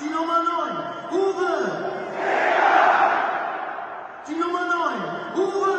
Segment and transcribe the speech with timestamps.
[0.00, 0.50] Die Nummer 9,
[1.12, 1.54] Uwe!
[4.26, 5.74] Die Nummer 9, Uwe!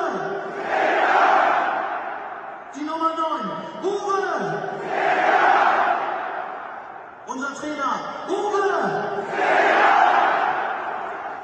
[2.75, 3.49] Die Nummer 9,
[3.83, 4.21] Uwe!
[7.27, 7.93] Unser Trainer,
[8.29, 8.65] Uwe!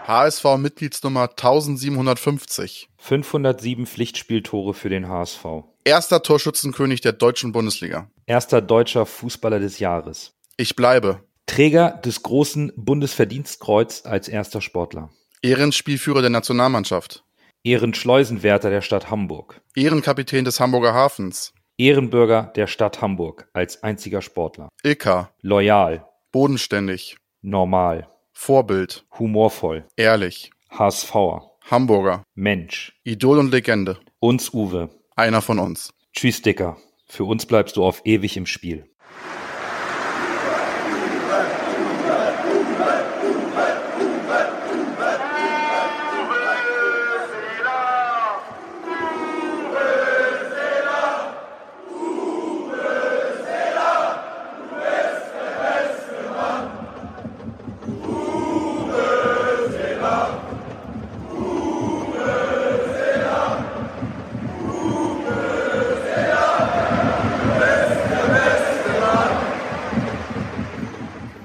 [0.08, 2.90] HSV Mitgliedsnummer 1750.
[2.98, 5.46] 507 Pflichtspieltore für den HSV.
[5.84, 8.10] Erster Torschützenkönig der deutschen Bundesliga.
[8.28, 10.34] Erster deutscher Fußballer des Jahres.
[10.56, 11.22] Ich bleibe.
[11.52, 15.09] Träger des großen Bundesverdienstkreuz als erster Sportler.
[15.42, 17.26] Ehrenspielführer der Nationalmannschaft.
[17.66, 19.59] Ehrenschleusenwärter der Stadt Hamburg.
[19.76, 21.54] Ehrenkapitän des Hamburger Hafens.
[21.78, 24.70] Ehrenbürger der Stadt Hamburg als einziger Sportler.
[24.82, 25.30] Ilka.
[25.42, 27.18] Loyal, Bodenständig.
[27.42, 29.04] normal, Vorbild.
[29.20, 30.52] humorvoll, Ehrlich.
[30.70, 32.23] HSVer, Hamburger.
[32.34, 34.00] Mensch, Idol und Legende.
[34.22, 34.90] uns Uwe.
[35.18, 35.94] Einer von uns.
[36.14, 36.78] Tschüss, Dicker.
[37.08, 38.91] Für uns bleibst du auf ewig im Spiel.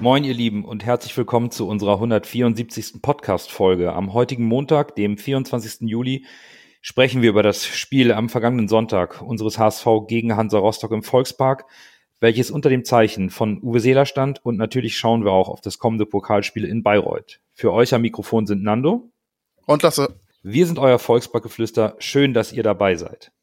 [0.09, 3.01] Moin, ihr Lieben, und herzlich willkommen zu unserer 174.
[3.01, 3.91] Podcast-Folge.
[3.91, 5.81] Am heutigen Montag, dem 24.
[5.81, 6.25] Juli,
[6.79, 11.65] sprechen wir über das Spiel am vergangenen Sonntag unseres HSV gegen Hansa Rostock im Volkspark,
[12.21, 14.45] welches unter dem Zeichen von Uwe Seeler stand.
[14.45, 17.41] Und natürlich schauen wir auch auf das kommende Pokalspiel in Bayreuth.
[17.51, 19.09] Für euch am Mikrofon sind Nando.
[19.65, 20.21] Und Lasse.
[20.41, 21.97] Wir sind euer Volksparkgeflüster.
[21.99, 23.33] Schön, dass ihr dabei seid.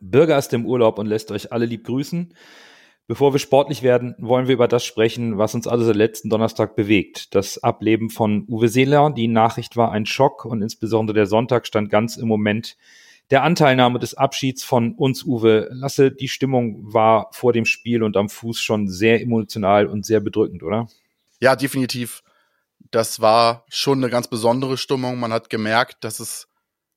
[0.00, 2.34] Bürger ist im Urlaub und lässt euch alle lieb grüßen.
[3.10, 6.76] Bevor wir sportlich werden, wollen wir über das sprechen, was uns alle seit letzten Donnerstag
[6.76, 7.34] bewegt.
[7.34, 9.10] Das Ableben von Uwe Seeler.
[9.10, 12.76] Die Nachricht war ein Schock und insbesondere der Sonntag stand ganz im Moment
[13.32, 15.70] der Anteilnahme des Abschieds von uns, Uwe.
[15.72, 20.20] Lasse, die Stimmung war vor dem Spiel und am Fuß schon sehr emotional und sehr
[20.20, 20.86] bedrückend, oder?
[21.40, 22.22] Ja, definitiv.
[22.92, 25.18] Das war schon eine ganz besondere Stimmung.
[25.18, 26.46] Man hat gemerkt, dass es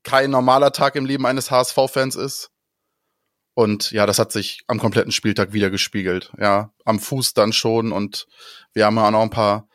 [0.04, 2.53] kein normaler Tag im Leben eines HSV-Fans ist.
[3.56, 6.32] Und ja, das hat sich am kompletten Spieltag wieder gespiegelt.
[6.40, 7.92] Ja, am Fuß dann schon.
[7.92, 8.28] Und
[8.74, 9.68] wir haben ja auch noch ein paar,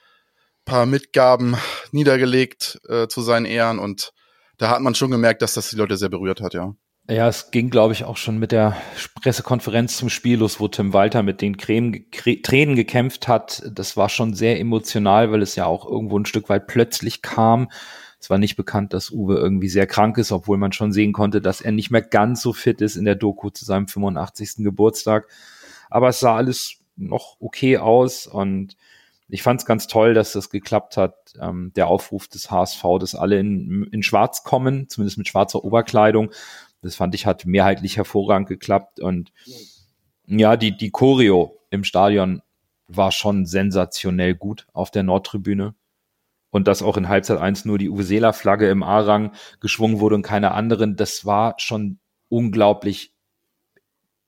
[0.64, 1.56] paar Mitgaben
[1.92, 3.78] niedergelegt äh, zu seinen Ehren.
[3.78, 4.12] Und
[4.56, 6.74] da hat man schon gemerkt, dass das die Leute sehr berührt hat, ja.
[7.10, 8.76] Ja, es ging, glaube ich, auch schon mit der
[9.22, 13.62] Pressekonferenz zum Spiel los, wo Tim Walter mit den Creme, Cre Tränen gekämpft hat.
[13.72, 17.70] Das war schon sehr emotional, weil es ja auch irgendwo ein Stück weit plötzlich kam.
[18.20, 21.40] Es war nicht bekannt, dass Uwe irgendwie sehr krank ist, obwohl man schon sehen konnte,
[21.40, 24.56] dass er nicht mehr ganz so fit ist in der Doku zu seinem 85.
[24.58, 25.28] Geburtstag.
[25.88, 28.76] Aber es sah alles noch okay aus und
[29.28, 31.14] ich fand es ganz toll, dass das geklappt hat.
[31.40, 36.30] Ähm, der Aufruf des HSV, dass alle in, in Schwarz kommen, zumindest mit schwarzer Oberkleidung.
[36.82, 39.32] Das fand ich hat mehrheitlich hervorragend geklappt und
[40.26, 42.42] ja, die, die Choreo im Stadion
[42.86, 45.74] war schon sensationell gut auf der Nordtribüne
[46.50, 50.16] und dass auch in Halbzeit 1 nur die Uwe Seeler Flagge im A-Rang geschwungen wurde
[50.16, 51.98] und keine anderen, das war schon
[52.28, 53.14] unglaublich,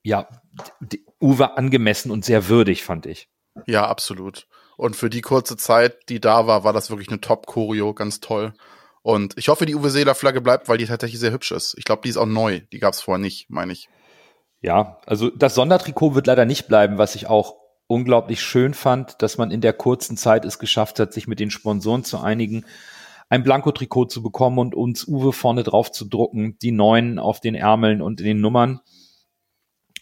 [0.03, 0.29] ja,
[1.21, 3.29] Uwe angemessen und sehr würdig, fand ich.
[3.67, 4.47] Ja, absolut.
[4.77, 8.55] Und für die kurze Zeit, die da war, war das wirklich eine Top-Choreo, ganz toll.
[9.03, 11.75] Und ich hoffe, die Uwe Seeler Flagge bleibt, weil die tatsächlich sehr hübsch ist.
[11.79, 12.61] Ich glaube, die ist auch neu.
[12.73, 13.89] Die gab es vorher nicht, meine ich.
[14.63, 17.60] Ja, also das Sondertrikot wird leider nicht bleiben, was ich auch
[17.91, 21.51] unglaublich schön fand, dass man in der kurzen Zeit es geschafft hat, sich mit den
[21.51, 22.65] Sponsoren zu einigen,
[23.29, 27.57] ein Blankotrikot zu bekommen und uns Uwe vorne drauf zu drucken, die neuen auf den
[27.57, 28.81] Ärmeln und in den Nummern.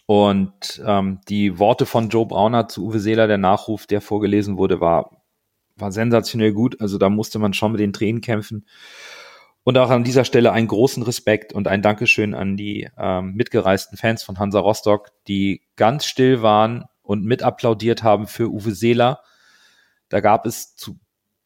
[0.05, 4.79] Und ähm, die Worte von Joe Brauner zu Uwe Seeler, der Nachruf, der vorgelesen wurde,
[4.79, 5.23] war,
[5.75, 6.79] war sensationell gut.
[6.81, 8.65] Also da musste man schon mit den Tränen kämpfen.
[9.63, 13.97] Und auch an dieser Stelle einen großen Respekt und ein Dankeschön an die ähm, mitgereisten
[13.97, 19.23] Fans von Hansa Rostock, die ganz still waren und mit applaudiert haben für Uwe Seeler.
[20.09, 20.99] Da gab es zu,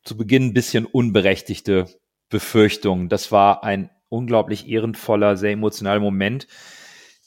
[0.04, 1.86] zu Beginn ein bisschen unberechtigte
[2.28, 3.08] Befürchtungen.
[3.08, 6.48] Das war ein unglaublich ehrenvoller, sehr emotionaler Moment,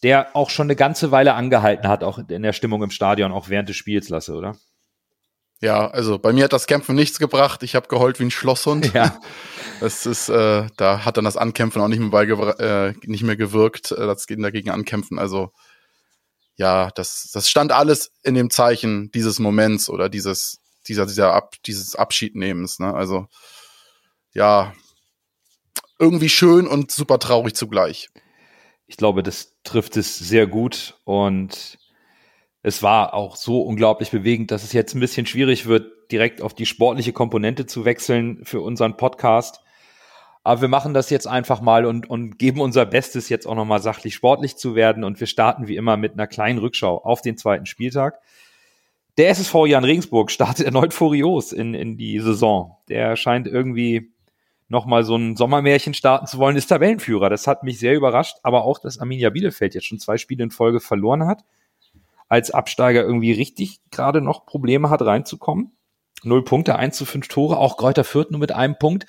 [0.03, 3.49] der auch schon eine ganze Weile angehalten hat, auch in der Stimmung im Stadion, auch
[3.49, 4.55] während des Spiels, Lasse, oder?
[5.62, 7.62] Ja, also bei mir hat das Kämpfen nichts gebracht.
[7.62, 8.93] Ich habe geheult wie ein Schlosshund.
[8.93, 9.19] Ja.
[9.79, 13.93] Das ist, äh, da hat dann das Ankämpfen auch nicht mehr, äh, nicht mehr gewirkt.
[13.93, 15.19] Äh, das geht dagegen ankämpfen.
[15.19, 15.53] Also
[16.56, 21.55] ja, das, das stand alles in dem Zeichen dieses Moments oder dieses, dieser, dieser Ab,
[21.67, 22.79] dieses Abschiednehmens.
[22.79, 22.93] Ne?
[22.94, 23.26] Also
[24.32, 24.75] ja,
[25.99, 28.11] irgendwie schön und super traurig zugleich.
[28.87, 31.79] Ich glaube, das trifft es sehr gut und
[32.62, 36.55] es war auch so unglaublich bewegend, dass es jetzt ein bisschen schwierig wird, direkt auf
[36.55, 39.61] die sportliche Komponente zu wechseln für unseren Podcast.
[40.47, 43.83] Aber wir machen das jetzt einfach mal und, und geben unser Bestes, jetzt auch nochmal
[43.83, 45.03] sachlich sportlich zu werden.
[45.03, 48.21] Und wir starten wie immer mit einer kleinen Rückschau auf den zweiten Spieltag.
[49.19, 52.77] Der SSV Jan Regensburg startet erneut furios in, in die Saison.
[52.89, 54.13] Der scheint irgendwie
[54.69, 57.29] nochmal so ein Sommermärchen starten zu wollen, ist Tabellenführer.
[57.29, 60.53] Das hat mich sehr überrascht, aber auch, dass Arminia Bielefeld jetzt schon zwei Spiele in
[60.53, 61.45] Folge verloren hat.
[62.29, 65.73] Als Absteiger irgendwie richtig gerade noch Probleme hat reinzukommen.
[66.23, 69.07] Null Punkte, eins zu fünf Tore, auch Kräuter Fürth nur mit einem Punkt.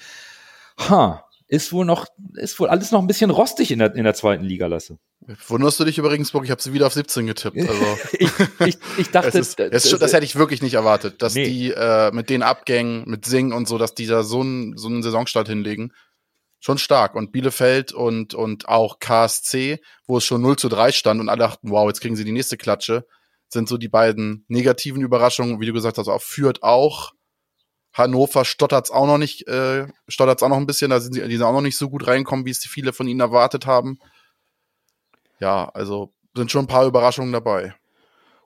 [0.89, 4.13] Ha, ist wohl noch, ist wohl alles noch ein bisschen rostig in der, in der
[4.13, 4.99] zweiten Liga, Lasse.
[5.47, 6.43] Wunderst du dich über Regensburg?
[6.45, 7.57] Ich habe sie wieder auf 17 getippt.
[7.57, 7.97] Also.
[8.13, 8.31] ich,
[8.65, 11.45] ich, ich dachte, es ist, es ist, das hätte ich wirklich nicht erwartet, dass Nee.
[11.45, 14.87] die äh, mit den Abgängen, mit Sing und so, dass die da so einen so
[14.87, 15.93] einen Saisonstart hinlegen.
[16.59, 17.15] Schon stark.
[17.15, 21.39] Und Bielefeld und, und auch KSC, wo es schon 0 zu 3 stand und alle
[21.39, 23.05] dachten, wow, jetzt kriegen sie die nächste Klatsche,
[23.47, 27.11] sind so die beiden negativen Überraschungen, wie du gesagt hast, auch Fürth auch.
[27.97, 31.37] Hannover stottert's auch noch nicht, äh, stottert's auch noch ein bisschen, da sind sie, die
[31.37, 33.99] sind auch noch nicht so gut reinkommen, wie es viele von ihnen erwartet haben.
[35.39, 37.73] Ja, also sind schon ein paar Überraschungen dabei.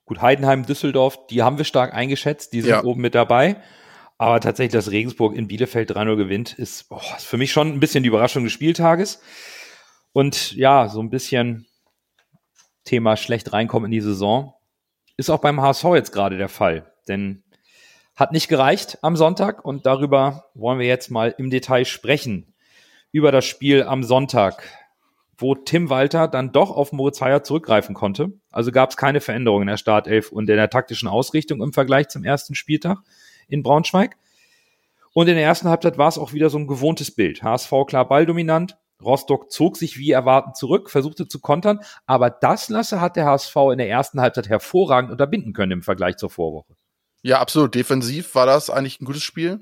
[0.06, 2.84] Gut, Heidenheim, Düsseldorf, die haben wir stark eingeschätzt, die sind Ja.
[2.84, 3.62] oben mit dabei.
[4.18, 7.80] Aber tatsächlich, dass Regensburg in Bielefeld 3-0 gewinnt, ist, oh, ist für mich schon ein
[7.80, 9.20] bisschen die Überraschung des Spieltages.
[10.14, 11.66] Und ja, so ein bisschen
[12.84, 14.54] Thema schlecht reinkommen in die Saison.
[15.18, 16.94] Ist auch beim HSV jetzt gerade der Fall.
[17.08, 17.44] Denn
[18.16, 22.54] hat nicht gereicht am Sonntag und darüber wollen wir jetzt mal im Detail sprechen.
[23.12, 24.64] Über das Spiel am Sonntag,
[25.38, 28.32] wo Tim Walter dann doch auf Moritz Heyer zurückgreifen konnte.
[28.52, 32.10] Also gab es keine Veränderung in der Startelf und in der taktischen Ausrichtung im Vergleich
[32.10, 33.00] zum ersten Spieltag
[33.48, 34.18] in Braunschweig.
[35.14, 37.44] Und in der ersten Halbzeit war es auch wieder so ein gewohntes Bild.
[37.44, 38.78] HSV klar balldominant.
[39.04, 43.56] Rostock zog sich wie erwarten zurück, versuchte zu kontern, aber das Lasse hat der HSV
[43.72, 46.76] in der ersten Halbzeit hervorragend unterbinden können im Vergleich zur Vorwoche.
[47.22, 47.76] Ja, absolut.
[47.76, 49.60] Defensiv war das eigentlich ein gutes Spiel.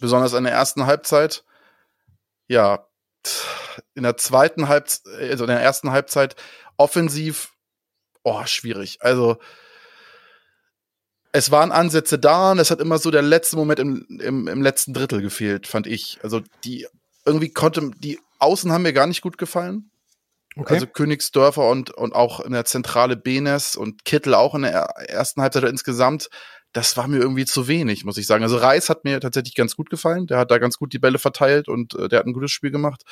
[0.00, 1.44] Besonders in der ersten Halbzeit.
[2.48, 2.86] Ja,
[3.94, 6.36] in der zweiten Halbzeit, also in der ersten Halbzeit
[6.76, 7.52] offensiv,
[8.22, 8.98] oh, schwierig.
[9.00, 9.38] Also,
[11.32, 14.62] es waren Ansätze da und es hat immer so der letzte Moment im, im, im
[14.62, 16.18] letzten Drittel gefehlt, fand ich.
[16.22, 16.86] Also, die,
[17.24, 19.90] irgendwie konnte, die Außen haben mir gar nicht gut gefallen.
[20.66, 25.08] Also Königsdörfer und, und auch in der Zentrale Benes und Kittel auch in der er-
[25.08, 26.30] ersten Halbzeit insgesamt,
[26.74, 28.42] das war mir irgendwie zu wenig, muss ich sagen.
[28.42, 30.26] Also Reis hat mir tatsächlich ganz gut gefallen.
[30.26, 32.72] Der hat da ganz gut die Bälle verteilt und äh, der hat ein gutes Spiel
[32.72, 33.04] gemacht.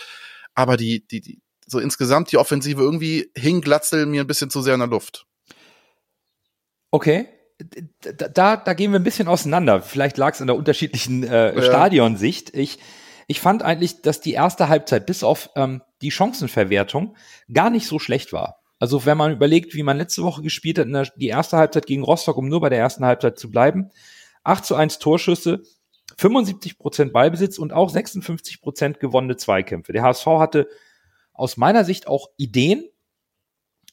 [0.55, 4.63] Aber die, die, die, so insgesamt die Offensive irgendwie hing Glatzel mir ein bisschen zu
[4.63, 5.27] sehr in der Luft.
[6.91, 7.29] Okay.
[8.01, 9.81] Da, da, da gehen wir ein bisschen auseinander.
[9.81, 11.63] Vielleicht lag es an der unterschiedlichen äh, Ja.
[11.63, 12.55] Stadionsicht.
[12.57, 12.81] Ich,
[13.29, 17.17] ich fand eigentlich, dass die erste Halbzeit bis auf ähm, die Chancenverwertung
[17.53, 18.62] gar nicht so schlecht war.
[18.83, 21.87] Also wenn man überlegt, wie man letzte Woche gespielt hat, in der, die erste Halbzeit
[21.87, 23.93] gegen Rostock, um nur bei der ersten Halbzeit zu bleiben,
[24.43, 25.63] 8 zu 1 Torschüsse,
[26.17, 29.93] 75 Prozent Ballbesitz und auch 56 Prozent gewonnene Zweikämpfe.
[29.93, 30.69] Der HSV hatte
[31.33, 32.85] aus meiner Sicht auch Ideen,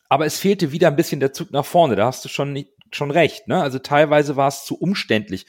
[0.09, 1.95] aber es fehlte wieder ein bisschen der Zug nach vorne.
[1.95, 3.47] Da hast du schon, schon recht.
[3.47, 3.61] Ne?
[3.61, 5.45] Also teilweise war es zu umständlich.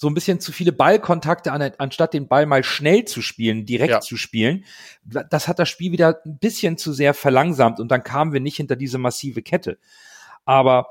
[0.00, 3.90] So ein bisschen zu viele Ballkontakte, an, anstatt den Ball mal schnell zu spielen, direkt
[3.90, 4.00] Ja.
[4.00, 4.64] zu spielen.
[5.04, 8.56] Das hat das Spiel wieder ein bisschen zu sehr verlangsamt und dann kamen wir nicht
[8.56, 9.76] hinter diese massive Kette.
[10.46, 10.86] Aber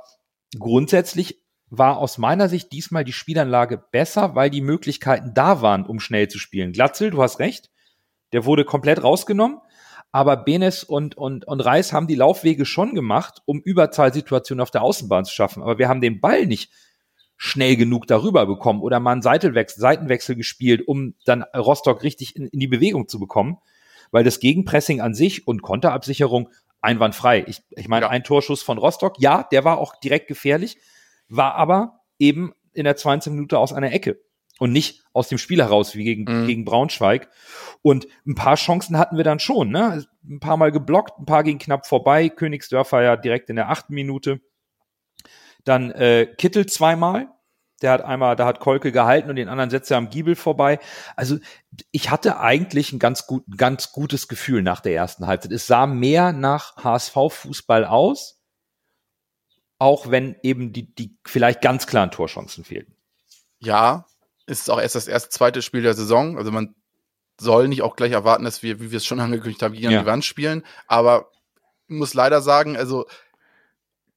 [0.59, 1.41] grundsätzlich
[1.71, 6.27] war aus meiner Sicht diesmal die Spielanlage besser, weil die Möglichkeiten da waren, um schnell
[6.27, 6.71] zu spielen.
[6.71, 7.71] Glatzel, du hast recht,
[8.31, 9.57] der wurde komplett rausgenommen.
[10.11, 14.83] Aber Benes und, und, und Reis haben die Laufwege schon gemacht, um Überzahlsituationen auf der
[14.83, 15.63] Außenbahn zu schaffen.
[15.63, 16.71] Aber wir haben den Ball nicht
[17.41, 22.47] schnell genug darüber bekommen oder mal einen Seitenwechsel, Seitenwechsel gespielt, um dann Rostock richtig in,
[22.47, 23.57] in die Bewegung zu bekommen.
[24.11, 26.49] Weil das Gegenpressing an sich und Konterabsicherung
[26.81, 27.45] einwandfrei.
[27.47, 28.09] Ich, ich meine, Ja.
[28.09, 30.77] ein Torschuss von Rostock, ja, der war auch direkt gefährlich,
[31.29, 33.31] war aber eben in der 20.
[33.33, 34.19] Minute aus einer Ecke
[34.59, 36.45] und nicht aus dem Spiel heraus wie gegen, Mhm.
[36.47, 37.29] gegen Braunschweig.
[37.81, 40.05] Und ein paar Chancen hatten wir dann schon, ne?
[40.29, 42.27] Ein paar Mal geblockt, ein paar gingen knapp vorbei.
[42.27, 44.41] Königsdörfer ja direkt in der achten Minute.
[45.69, 47.27] Dann äh, Kittel zweimal.
[47.83, 50.79] Der hat einmal, da hat Kolke gehalten und den anderen setzt er am Giebel vorbei.
[51.15, 51.37] Also
[51.91, 55.51] ich hatte eigentlich ein ganz, gut, ganz gutes Gefühl nach der ersten Halbzeit.
[55.51, 58.41] Es sah mehr nach HSV-Fußball aus,
[59.77, 62.95] auch wenn eben die, die vielleicht ganz klaren Torchancen fehlten.
[63.59, 64.07] Ja,
[64.47, 66.35] ist auch erst das erste, zweite Spiel der Saison.
[66.39, 66.73] Also man
[67.39, 70.01] soll nicht auch gleich erwarten, dass wir, wie wir es schon angekündigt haben, gegen Ja.
[70.01, 70.65] die Wand spielen.
[70.87, 71.29] Aber
[71.87, 73.05] ich muss leider sagen, also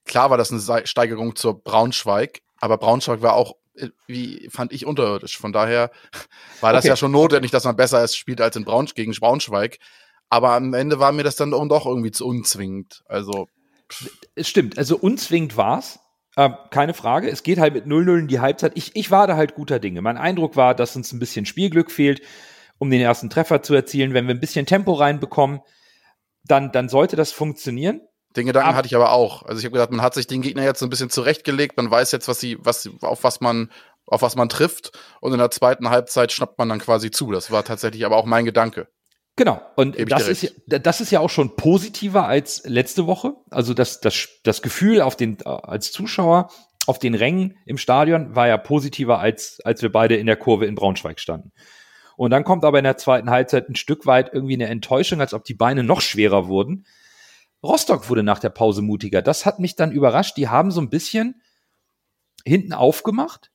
[0.05, 4.87] klar war das eine Steigerung zur Braunschweig, aber Braunschweig war auch, äh, wie fand ich,
[4.87, 5.39] unterirdisch.
[5.39, 5.91] Von daher
[6.61, 6.89] war das Okay.
[6.89, 9.79] ja schon notwendig, dass man besser ist, spielt als in Braun gegen Braunschweig.
[10.29, 13.03] Aber am Ende war mir das dann doch irgendwie zu unzwingend.
[13.07, 13.49] Also,
[14.35, 15.99] Es stimmt, also unzwingend war's.
[16.39, 17.29] Ähm, keine Frage.
[17.29, 18.73] Es geht halt mit 0-0 in die Halbzeit.
[18.75, 20.01] Ich, ich war da halt guter Dinge.
[20.01, 22.23] Mein Eindruck war, dass uns ein bisschen Spielglück fehlt,
[22.79, 24.15] um den ersten Treffer zu erzielen.
[24.15, 25.61] Wenn wir ein bisschen Tempo reinbekommen,
[26.45, 28.01] dann, dann sollte das funktionieren.
[28.37, 29.43] Den Gedanken Ab- hatte ich aber auch.
[29.43, 31.91] Also ich habe gedacht, man hat sich den Gegner jetzt so ein bisschen zurechtgelegt, man
[31.91, 33.71] weiß jetzt, was sie, was, auf was man,
[34.07, 34.93] auf was man trifft.
[35.21, 37.31] Und in der zweiten Halbzeit schnappt man dann quasi zu.
[37.33, 38.89] Das war tatsächlich aber auch mein Gedanke.
[39.37, 39.63] Genau.
[39.77, 43.35] Und das ist, ja, das ist ja auch schon positiver als letzte Woche.
[43.51, 46.51] Also das, das, das Gefühl auf den, als Zuschauer
[46.87, 50.67] auf den Rängen im Stadion war ja positiver als, als wir beide in der Kurve
[50.67, 51.53] in Braunschweig standen.
[52.17, 55.33] Und dann kommt aber in der zweiten Halbzeit ein Stück weit irgendwie eine Enttäuschung, als
[55.33, 56.85] ob die Beine noch schwerer wurden.
[57.63, 59.23] Rostock wurde nach der Pause mutiger.
[59.23, 60.37] Das hat mich dann überrascht.
[60.37, 61.41] Die haben so ein bisschen
[62.45, 63.51] hinten aufgemacht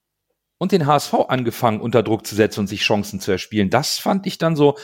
[0.58, 3.70] und den HSV angefangen unter Druck zu setzen und sich Chancen zu erspielen.
[3.70, 4.78] Das fand ich dann so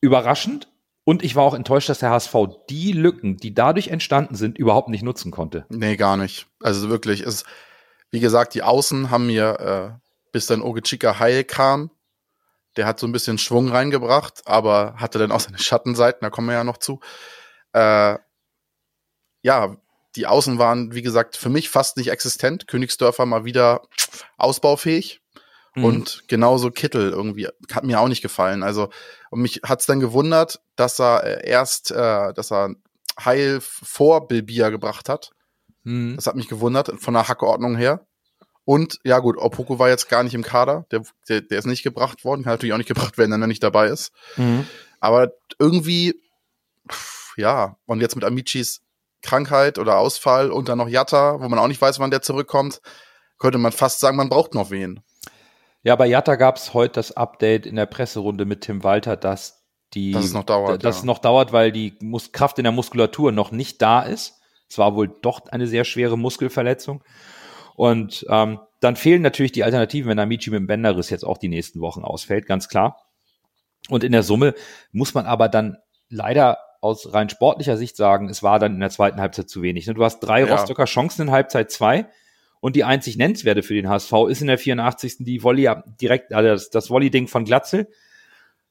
[0.00, 0.68] überraschend.
[1.04, 2.34] Und ich war auch enttäuscht, dass der HSV
[2.68, 5.64] die Lücken, die dadurch entstanden sind, überhaupt nicht nutzen konnte.
[5.70, 6.46] Nee, gar nicht.
[6.60, 7.44] Also wirklich, es,
[8.10, 11.90] wie gesagt, die Außen haben mir, äh, bis dann Ogechika heil kam,
[12.76, 16.48] der hat so ein bisschen Schwung reingebracht, aber hatte dann auch seine Schattenseiten, da kommen
[16.48, 17.00] wir ja noch zu.
[17.72, 18.18] Äh,
[19.42, 19.76] ja,
[20.16, 22.66] die Außen waren, wie gesagt, für mich fast nicht existent.
[22.66, 23.82] Königsdörfer mal wieder
[24.36, 25.20] ausbaufähig.
[25.74, 25.84] Mhm.
[25.84, 28.62] Und genauso Kittel irgendwie hat mir auch nicht gefallen.
[28.62, 28.90] Also
[29.30, 32.74] und mich hat's dann gewundert, dass er äh, erst, äh, dass er
[33.22, 35.30] Heil vor Bilbia gebracht hat.
[35.84, 36.16] Mhm.
[36.16, 38.06] Das hat mich gewundert von der Hackordnung her.
[38.64, 40.84] Und ja gut, Opoko war jetzt gar nicht im Kader.
[40.90, 42.42] Der, der, der ist nicht gebracht worden.
[42.42, 44.12] Kann natürlich auch nicht gebracht werden, wenn er nicht dabei ist.
[44.36, 44.66] Mhm.
[45.00, 46.20] Aber irgendwie,
[46.90, 48.82] pff, ja, und jetzt mit Amicis
[49.22, 52.80] Krankheit oder Ausfall und dann noch Jatta, wo man auch nicht weiß, wann der zurückkommt,
[53.38, 55.00] könnte man fast sagen, man braucht noch wen.
[55.82, 59.64] Ja, bei Jatta gab es heute das Update in der Presserunde mit Tim Walter, dass
[59.94, 61.00] die Dass es noch dauert, dass ja.
[61.00, 64.40] es noch dauert, weil die Mus Kraft in der Muskulatur noch nicht da ist.
[64.68, 67.02] Es war wohl doch eine sehr schwere Muskelverletzung.
[67.74, 71.48] Und ähm, dann fehlen natürlich die Alternativen, wenn Amici mit dem Bänderriss jetzt auch die
[71.48, 73.00] nächsten Wochen ausfällt, ganz klar.
[73.88, 74.54] Und in der Summe
[74.92, 75.78] muss man aber dann
[76.10, 79.86] leider aus rein sportlicher Sicht sagen, es war dann in der zweiten Halbzeit zu wenig.
[79.86, 80.54] Ne, Du hast drei Ja.
[80.54, 82.06] Rostocker Chancen in Halbzeit zwei
[82.60, 85.16] und die einzig nennenswerte für den HSV ist in der 84.
[85.20, 85.68] die Volley
[86.00, 87.88] direkt, also das, das Volley-Ding von Glatzel.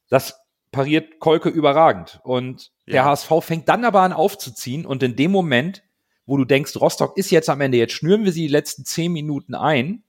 [0.09, 0.39] Das
[0.71, 2.19] pariert Kolke überragend.
[2.23, 3.05] Und der Ja.
[3.05, 5.83] HSV fängt dann aber an aufzuziehen und in dem Moment,
[6.25, 9.11] wo du denkst, Rostock ist jetzt am Ende, jetzt schnüren wir sie die letzten zehn
[9.13, 10.03] Minuten ein,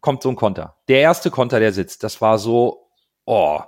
[0.00, 0.76] kommt so ein Konter.
[0.88, 2.88] Der erste Konter, der sitzt, das war so,
[3.24, 3.60] oh,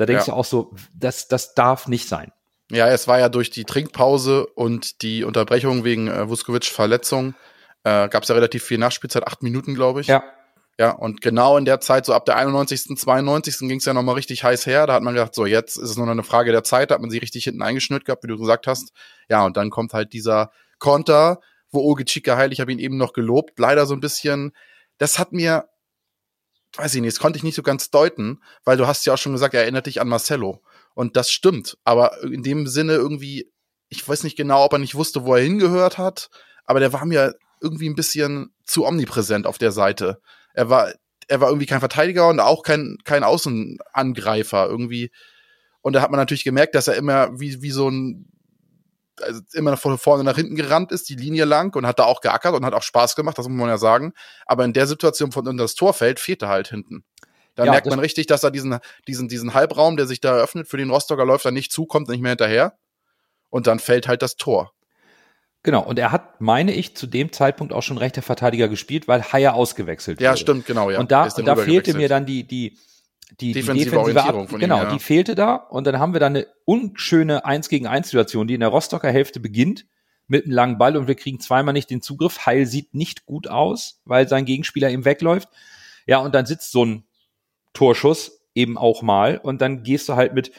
[0.00, 0.32] da denkst Ja.
[0.34, 2.32] du auch so, das, das darf nicht sein.
[2.70, 7.34] Ja, es war ja durch die Trinkpause und die Unterbrechung wegen äh, Vuskovic Verletzung,
[7.84, 10.06] äh, gab es ja relativ viel Nachspielzeit, acht Minuten, glaube ich.
[10.06, 10.22] Ja,
[10.78, 13.58] Ja, und genau in der Zeit, so ab der 91., 92.
[13.68, 14.86] ging es ja nochmal richtig heiß her.
[14.86, 16.94] Da hat man gedacht, so jetzt ist es nur noch eine Frage der Zeit, da
[16.94, 18.92] hat man sie richtig hinten eingeschnürt gehabt, wie du gesagt hast.
[19.28, 21.40] Ja, und dann kommt halt dieser Konter,
[21.70, 24.52] wo Oge Chica heil, ich habe ihn eben noch gelobt, leider so ein bisschen,
[24.98, 25.68] das hat mir,
[26.76, 29.18] weiß ich nicht, das konnte ich nicht so ganz deuten, weil du hast ja auch
[29.18, 30.62] schon gesagt, er erinnert dich an Marcelo.
[30.94, 33.50] Und das stimmt, aber in dem Sinne irgendwie,
[33.88, 36.30] ich weiß nicht genau, ob er nicht wusste, wo er hingehört hat,
[36.64, 40.20] aber der war mir irgendwie ein bisschen zu omnipräsent auf der Seite.
[40.54, 40.92] Er war,
[41.28, 45.10] er war irgendwie kein Verteidiger und auch kein, kein Außenangreifer irgendwie.
[45.82, 48.29] Und da hat man natürlich gemerkt, dass er immer wie, wie so ein,
[49.22, 52.20] also immer von vorne nach hinten gerannt ist, die Linie lang und hat da auch
[52.20, 54.12] geackert und hat auch Spaß gemacht, das muss man ja sagen.
[54.46, 57.04] Aber in der Situation von unter das Torfeld fehlte halt hinten.
[57.56, 60.68] Da Ja, merkt man richtig, dass er diesen, diesen, diesen Halbraum, der sich da eröffnet,
[60.68, 62.74] für den Rostocker läuft er nicht zu, kommt nicht mehr hinterher.
[63.50, 64.72] Und dann fällt halt das Tor.
[65.62, 65.82] genau.
[65.82, 69.54] Und er hat, meine ich, zu dem Zeitpunkt auch schon rechter Verteidiger gespielt, weil Haier
[69.54, 70.40] ausgewechselt Ja, wurde.
[70.40, 71.00] stimmt, genau, ja.
[71.00, 72.78] und da, und da fehlte mir dann die, die,
[73.38, 74.92] die, Defensive die Orientierung von ihm, genau, ja.
[74.92, 75.54] die fehlte da.
[75.54, 79.10] Und dann haben wir dann eine unschöne 1 gegen 1 Situation, die in der Rostocker
[79.10, 79.86] Hälfte beginnt
[80.26, 82.46] mit einem langen Ball und wir kriegen zweimal nicht den Zugriff.
[82.46, 85.48] Heil sieht nicht gut aus, weil sein Gegenspieler ihm wegläuft.
[86.06, 87.04] Ja, und dann sitzt so ein
[87.72, 90.52] Torschuss eben auch mal und dann gehst du halt mit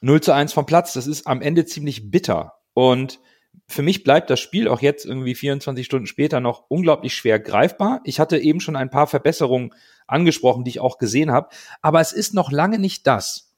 [0.00, 0.92] 0 zu 1 vom Platz.
[0.92, 2.54] Das ist am Ende ziemlich bitter.
[2.74, 3.20] Und
[3.66, 8.00] für mich bleibt das Spiel auch jetzt irgendwie 24 Stunden später noch unglaublich schwer greifbar.
[8.04, 9.74] Ich hatte eben schon ein paar Verbesserungen
[10.06, 11.48] angesprochen, die ich auch gesehen habe.
[11.82, 13.54] Aber es ist noch lange nicht das,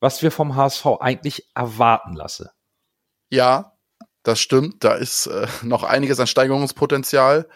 [0.00, 2.52] was wir vom HSV eigentlich erwarten lasse.
[3.30, 3.72] Ja,
[4.22, 4.84] das stimmt.
[4.84, 7.48] Da ist äh, noch einiges an Steigerungspotenzial.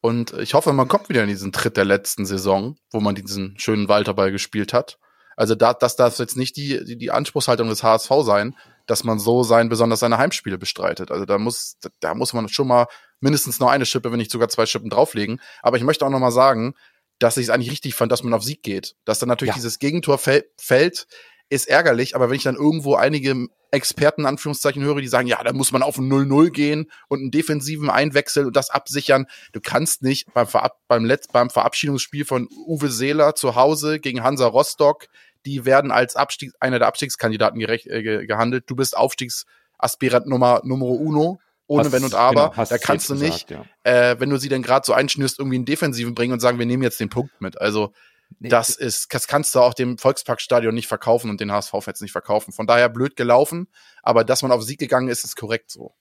[0.00, 3.58] Und ich hoffe, man kommt wieder in diesen Tritt der letzten Saison, wo man diesen
[3.58, 4.98] schönen Walterball gespielt hat.
[5.36, 8.54] Also da, das darf jetzt nicht die, die, die Anspruchshaltung des HSV sein,
[8.86, 11.10] dass man so sein, besonders seine Heimspiele bestreitet.
[11.10, 12.86] Also da muss, da muss man schon mal
[13.20, 15.40] mindestens noch eine Schippe, wenn nicht sogar zwei Schippen drauflegen.
[15.62, 16.74] Aber ich möchte auch noch mal sagen,
[17.18, 18.96] dass ich es eigentlich richtig fand, dass man auf Sieg geht.
[19.04, 19.56] Dass dann natürlich Ja.
[19.56, 21.06] dieses Gegentor fäll- fällt
[21.50, 25.42] ist ärgerlich, aber wenn ich dann irgendwo einige Experten, in Anführungszeichen, höre, die sagen, ja,
[25.42, 29.26] da muss man auf ein 0-0 gehen und einen defensiven einwechseln und das absichern.
[29.52, 34.22] Du kannst nicht beim, Verab beim, Letz beim Verabschiedungsspiel von Uwe Seeler zu Hause gegen
[34.22, 35.06] Hansa Rostock,
[35.44, 38.64] die werden als Abstieg, einer der Abstiegskandidaten gerecht, äh, ge gehandelt.
[38.68, 42.50] Du bist Aufstiegsaspirant Nummer, Numero uno ohne Hast- Wenn und Aber.
[42.50, 44.10] genau, da kannst du jetzt nicht, gesagt, ja.
[44.10, 46.66] äh, wenn du sie dann gerade so einschnürst, irgendwie einen Defensiven bringen und sagen, wir
[46.66, 47.60] nehmen jetzt den Punkt mit.
[47.60, 47.92] Also
[48.38, 52.12] Nee, das ist, das kannst du auch dem Volksparkstadion nicht verkaufen und den HSV-Fans nicht
[52.12, 52.52] verkaufen.
[52.52, 53.68] Von daher blöd gelaufen,
[54.02, 55.94] aber dass man auf Sieg gegangen ist, ist korrekt so.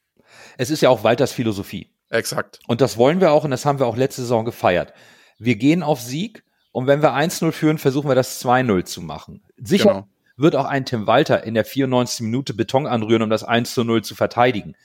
[0.58, 1.92] Es ist ja auch Walters Philosophie.
[2.10, 2.60] Exakt.
[2.68, 4.94] Und das wollen wir auch und das haben wir auch letzte Saison gefeiert.
[5.38, 6.43] Wir gehen auf Sieg
[6.74, 9.42] und wenn wir 1-0 führen, versuchen wir das 2-0 zu machen.
[9.58, 10.08] Sicher Genau.
[10.36, 12.22] wird auch ein Tim Walter in der 94.
[12.26, 14.76] Minute Beton anrühren, um das 1-0 zu verteidigen.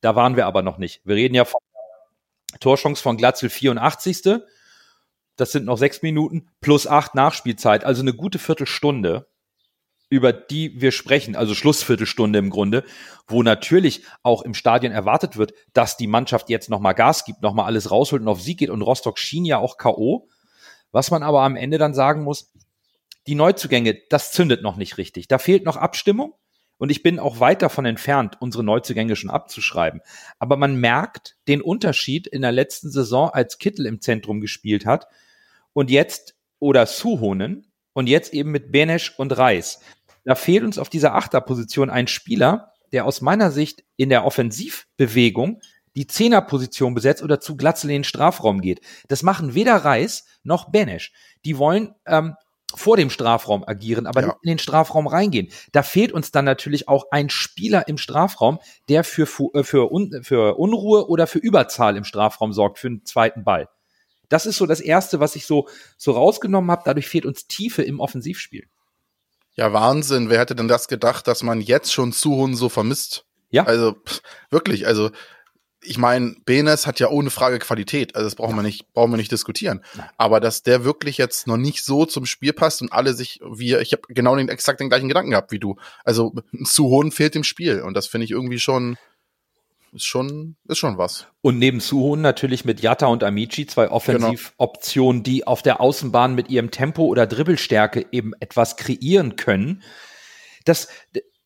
[0.00, 1.02] Da waren wir aber noch nicht.
[1.04, 1.60] Wir reden ja von
[2.58, 4.40] Torchance von Glatzel 84.
[5.36, 9.26] Das sind noch sechs Minuten plus acht Nachspielzeit, also eine gute Viertelstunde,
[10.08, 12.82] über die wir sprechen, also Schlussviertelstunde im Grunde,
[13.28, 17.66] wo natürlich auch im Stadion erwartet wird, dass die Mannschaft jetzt nochmal Gas gibt, nochmal
[17.66, 20.28] alles rausholt und auf Sieg geht und Rostock schien ja auch K.O.
[20.92, 22.52] Was man aber am Ende dann sagen muss,
[23.26, 25.28] die Neuzugänge, das zündet noch nicht richtig.
[25.28, 26.34] Da fehlt noch Abstimmung
[26.78, 30.00] und ich bin auch weit davon entfernt, unsere Neuzugänge schon abzuschreiben.
[30.38, 35.06] Aber man merkt den Unterschied in der letzten Saison, als Kittel im Zentrum gespielt hat
[35.72, 39.80] und jetzt oder Suhonen und jetzt eben mit Benesch und Reis.
[40.24, 45.60] Da fehlt uns auf dieser Achterposition ein Spieler, der aus meiner Sicht in der Offensivbewegung
[45.96, 48.80] die Zehnerposition besetzt oder zu Glatzel in den Strafraum geht.
[49.08, 51.12] Das machen weder Reis noch Benesch.
[51.44, 52.34] Die wollen ähm,
[52.74, 54.26] vor dem Strafraum agieren, aber Ja.
[54.28, 55.48] nicht in den Strafraum reingehen.
[55.72, 60.22] Da fehlt uns dann natürlich auch ein Spieler im Strafraum, der für, äh, für, Un
[60.22, 63.68] für Unruhe oder für Überzahl im Strafraum sorgt, für einen zweiten Ball.
[64.28, 66.82] Das ist so das Erste, was ich so, so rausgenommen habe.
[66.84, 68.68] Dadurch fehlt uns Tiefe im Offensivspiel.
[69.54, 70.30] Ja, Wahnsinn.
[70.30, 73.24] Wer hätte denn das gedacht, dass man jetzt schon Suhun so vermisst?
[73.50, 73.64] Ja.
[73.64, 74.20] Also, pff,
[74.50, 75.10] wirklich, also,
[75.82, 78.14] ich meine, Benes hat ja ohne Frage Qualität.
[78.14, 79.82] Also, das brauchen wir nicht, brauchen wir nicht diskutieren.
[80.18, 83.74] Aber dass der wirklich jetzt noch nicht so zum Spiel passt und alle sich, wie,
[83.76, 85.76] ich habe genau den, exakt den gleichen Gedanken gehabt wie du.
[86.04, 87.80] Also, Suhun fehlt im Spiel.
[87.80, 88.98] Und das finde ich irgendwie schon,
[89.92, 91.26] ist schon, ist schon was.
[91.40, 96.50] Und neben Suhon natürlich mit Jatta und Amici zwei Offensivoptionen, die auf der Außenbahn mit
[96.50, 99.82] ihrem Tempo oder Dribbelstärke eben etwas kreieren können.
[100.64, 100.88] Das,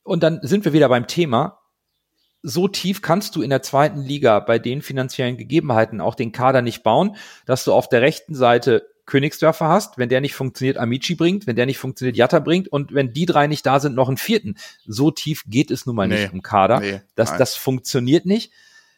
[0.03, 1.61] und dann sind wir wieder beim Thema.
[2.46, 6.61] So tief kannst du in der zweiten Liga bei den finanziellen Gegebenheiten auch den Kader
[6.61, 11.14] nicht bauen, dass du auf der rechten Seite Königsdörfer hast, wenn der nicht funktioniert, Amici
[11.14, 14.09] bringt, wenn der nicht funktioniert, Jatta bringt und wenn die drei nicht da sind, noch
[14.09, 14.57] einen vierten.
[14.87, 16.20] So tief geht es nun mal Nee.
[16.22, 16.80] nicht im Kader.
[16.80, 17.38] Nee, das, nein.
[17.38, 18.52] das funktioniert nicht.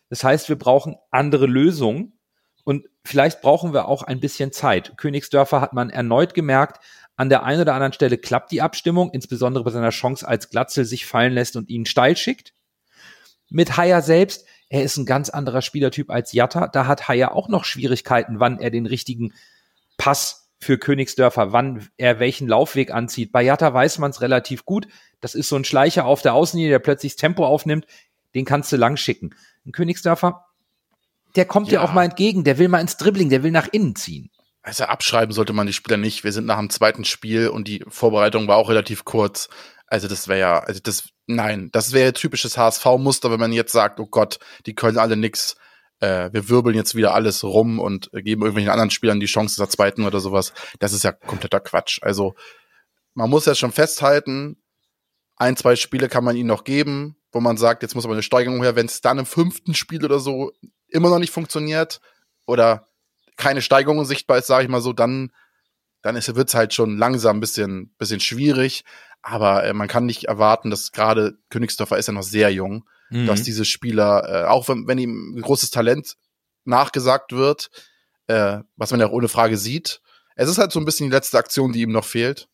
[0.08, 2.18] Das heißt, wir brauchen andere Lösungen
[2.64, 4.96] und vielleicht brauchen wir auch ein bisschen Zeit.
[4.96, 6.84] Königsdörfer hat man erneut gemerkt,
[7.16, 10.84] an der einen oder anderen Stelle klappt die Abstimmung, insbesondere bei seiner Chance, als Glatzel
[10.84, 12.52] sich fallen lässt und ihn steil schickt.
[13.50, 16.66] Mit Haier selbst, er ist ein ganz anderer Spielertyp als Jatta.
[16.68, 19.32] Da hat Haier auch noch Schwierigkeiten, wann er den richtigen
[19.96, 23.30] Pass für Königsdörfer, wann er welchen Laufweg anzieht.
[23.30, 24.88] Bei Jatta weiß man es relativ gut.
[25.20, 27.86] Das ist so ein Schleicher auf der Außenlinie, der plötzlich das Tempo aufnimmt.
[28.34, 29.34] Den kannst du lang schicken.
[29.64, 30.46] Ein Königsdörfer,
[31.36, 31.82] der kommt dir Ja.
[31.82, 32.44] auch mal entgegen.
[32.44, 34.30] Der will mal ins Dribbling, der will nach innen ziehen.
[34.62, 36.24] Also abschreiben sollte man die Spieler nicht.
[36.24, 39.48] Wir sind nach dem zweiten Spiel und die Vorbereitung war auch relativ kurz.
[39.86, 44.00] Also das wäre ja, also das, nein, das wäre typisches HSV-Muster, wenn man jetzt sagt,
[44.00, 45.56] oh Gott, die können alle nix.
[46.00, 49.68] Äh, wir wirbeln jetzt wieder alles rum und geben irgendwelchen anderen Spielern die Chance der
[49.68, 50.52] zweiten oder sowas.
[50.78, 51.98] Das ist ja kompletter Quatsch.
[52.02, 52.34] Also
[53.14, 54.62] man muss jetzt schon festhalten,
[55.36, 58.22] ein, zwei Spiele kann man ihnen noch geben, wo man sagt, jetzt muss aber eine
[58.22, 60.52] Steigerung her, wenn es dann im fünften Spiel oder so
[60.88, 62.00] immer noch nicht funktioniert
[62.46, 62.88] oder
[63.36, 65.32] keine Steigerung sichtbar ist, sage ich mal so, dann,
[66.02, 68.84] dann wird es halt schon langsam ein bisschen, bisschen schwierig.
[69.28, 73.26] Aber äh, man kann nicht erwarten, dass gerade Königsdorfer ist ja noch sehr jung, Mhm.
[73.26, 76.16] dass diese Spieler, äh, auch wenn, wenn ihm großes Talent
[76.64, 77.70] nachgesagt wird,
[78.28, 80.00] äh, was man ja auch ohne Frage sieht,
[80.34, 82.48] es ist halt so ein bisschen die letzte Aktion, die ihm noch fehlt.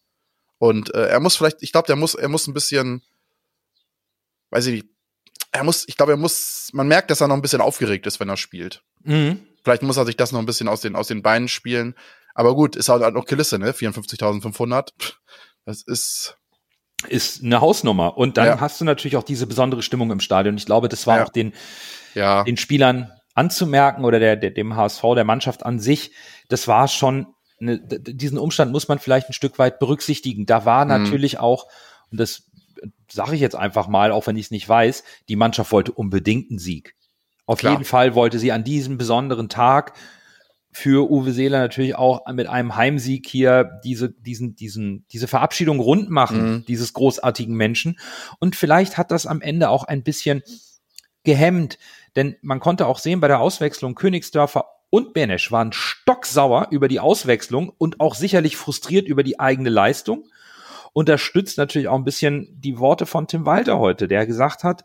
[0.58, 3.02] Und äh, er muss vielleicht, ich glaube, der muss, er muss ein bisschen,
[4.50, 4.86] weiß ich nicht,
[5.52, 8.20] er muss, ich glaube, er muss, man merkt, dass er noch ein bisschen aufgeregt ist,
[8.20, 8.82] wenn er spielt.
[9.04, 9.40] Mhm.
[9.64, 11.94] Vielleicht muss er sich das noch ein bisschen aus den, aus den Beinen spielen.
[12.34, 13.72] Aber gut, ist halt noch Kulisse, ne?
[13.72, 14.90] 54.500.
[14.98, 15.18] Pff,
[15.64, 16.36] Das ist,
[17.08, 18.16] Ist eine Hausnummer.
[18.16, 18.60] Und dann Ja.
[18.60, 20.56] hast du natürlich auch diese besondere Stimmung im Stadion.
[20.56, 21.24] Ich glaube, das war Ja.
[21.24, 21.52] auch den,
[22.14, 26.12] ja, den Spielern anzumerken oder der, der, dem HSV, der Mannschaft an sich,
[26.48, 27.26] das war schon,
[27.60, 30.46] eine, diesen Umstand muss man vielleicht ein Stück weit berücksichtigen.
[30.46, 30.90] Da war Mhm.
[30.90, 31.66] natürlich auch,
[32.10, 32.44] und das
[33.10, 36.50] sage ich jetzt einfach mal, auch wenn ich es nicht weiß, die Mannschaft wollte unbedingt
[36.50, 36.94] einen Sieg.
[37.46, 37.72] Auf Klar.
[37.72, 39.94] jeden Fall wollte sie an diesem besonderen Tag
[40.72, 46.08] für Uwe Seeler natürlich auch mit einem Heimsieg hier diese, diesen, diesen, diese Verabschiedung rund
[46.08, 46.64] machen, mhm.
[46.64, 47.98] dieses großartigen Menschen.
[48.38, 50.42] Und vielleicht hat das am Ende auch ein bisschen
[51.24, 51.78] gehemmt,
[52.16, 57.00] denn man konnte auch sehen bei der Auswechslung Königsdörfer und Benesch waren stocksauer über die
[57.00, 60.24] Auswechslung und auch sicherlich frustriert über die eigene Leistung.
[60.94, 64.84] Unterstützt natürlich auch ein bisschen die Worte von Tim Walter heute, der gesagt hat,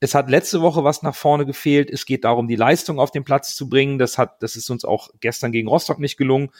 [0.00, 1.90] es hat letzte Woche was nach vorne gefehlt.
[1.90, 3.98] Es geht darum, die Leistung auf den Platz zu bringen.
[3.98, 6.50] Das hat, das ist uns auch gestern gegen Rostock nicht gelungen.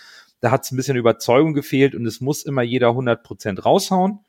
[0.40, 4.20] Da hat es ein bisschen Überzeugung gefehlt und es muss immer jeder 100 Prozent raushauen.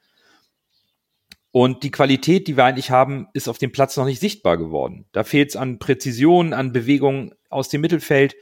[1.52, 5.06] Und die Qualität, die wir eigentlich haben, ist auf dem Platz noch nicht sichtbar geworden.
[5.12, 8.36] Da fehlt es an Präzision, an Bewegung aus dem Mittelfeld,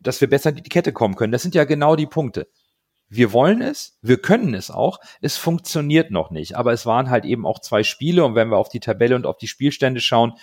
[0.00, 1.32] dass wir besser in die Kette kommen können.
[1.32, 2.48] Das sind ja genau die Punkte
[3.14, 6.56] wir wollen es, wir können es auch, es funktioniert noch nicht.
[6.56, 9.26] Aber es waren halt eben auch zwei Spiele und wenn wir auf die Tabelle und
[9.26, 10.34] auf die Spielstände schauen,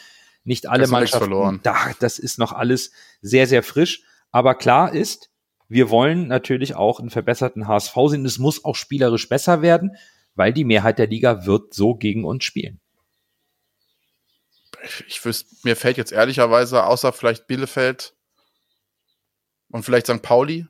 [0.44, 1.60] nicht alle Mannschaften, verloren.
[1.64, 4.04] Da, das ist noch alles sehr, sehr frisch.
[4.32, 5.30] Aber klar ist,
[5.68, 8.26] wir wollen natürlich auch einen verbesserten HSV sehen.
[8.26, 9.96] Es muss auch spielerisch besser werden,
[10.36, 12.80] weil die Mehrheit der Liga wird so gegen uns spielen.
[15.08, 18.16] Ich wüsste, mir fällt jetzt ehrlicherweise außer vielleicht Bielefeld
[19.70, 20.22] und vielleicht St.
[20.22, 20.68] Pauli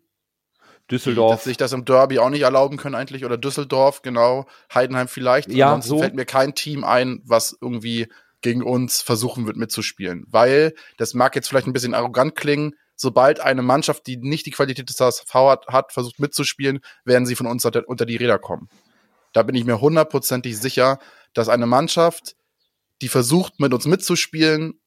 [0.91, 1.35] Düsseldorf.
[1.35, 3.25] Dass sich das im Derby auch nicht erlauben können eigentlich.
[3.25, 4.45] Oder Düsseldorf, genau.
[4.73, 5.51] Heidenheim vielleicht.
[5.51, 5.99] Ja, Ansonsten so.
[5.99, 8.07] fällt mir kein Team ein, was irgendwie
[8.41, 10.25] gegen uns versuchen wird mitzuspielen.
[10.27, 14.51] Weil, das mag jetzt vielleicht ein bisschen arrogant klingen, sobald eine Mannschaft, die nicht die
[14.51, 18.69] Qualität des HSV hat, hat versucht mitzuspielen, werden sie von uns unter, die Räder kommen.
[19.33, 20.99] Da bin ich mir hundertprozentig sicher,
[21.33, 22.35] dass eine Mannschaft,
[23.01, 24.79] die versucht, mit uns mitzuspielen,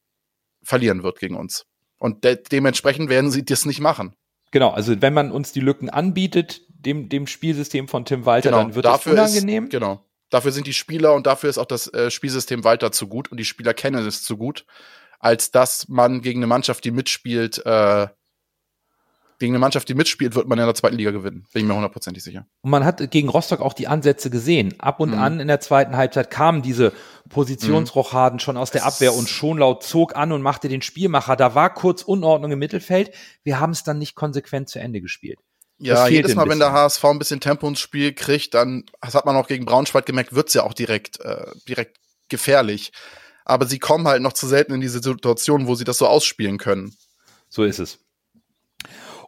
[0.62, 1.66] verlieren wird gegen uns.
[1.98, 4.14] Und de dementsprechend werden sie das nicht machen.
[4.54, 8.62] Genau, also wenn man uns die Lücken anbietet, dem, dem Spielsystem von Tim Walter, genau,
[8.62, 9.64] dann wird dafür das unangenehm.
[9.64, 10.06] Ist, genau.
[10.30, 13.38] Dafür sind die Spieler und dafür ist auch das äh, Spielsystem Walter zu gut und
[13.38, 14.64] die Spieler kennen es zu gut,
[15.18, 18.06] als dass man gegen eine Mannschaft, die mitspielt, äh,
[19.38, 21.46] gegen eine Mannschaft, die mitspielt, wird man in der zweiten Liga gewinnen.
[21.52, 22.46] Bin ich mir hundertprozentig sicher.
[22.62, 24.74] Und man hat gegen Rostock auch die Ansätze gesehen.
[24.78, 25.18] Ab und mhm.
[25.18, 26.92] an in der zweiten Halbzeit kamen diese
[27.28, 28.40] Positionsrochaden mhm.
[28.40, 31.36] schon aus der Abwehr und Schonlaut zog an und machte den Spielmacher.
[31.36, 33.10] Da war kurz Unordnung im Mittelfeld.
[33.42, 35.38] Wir haben es dann nicht konsequent zu Ende gespielt.
[35.78, 39.26] Ja, jedes Mal, wenn der HSV ein bisschen Tempo ins Spiel kriegt, dann, das hat
[39.26, 42.92] man auch gegen Braunschweig gemerkt, wird's ja auch direkt, äh, direkt gefährlich.
[43.44, 46.58] Aber sie kommen halt noch zu selten in diese Situation, wo sie das so ausspielen
[46.58, 46.96] können.
[47.48, 47.98] So ist es.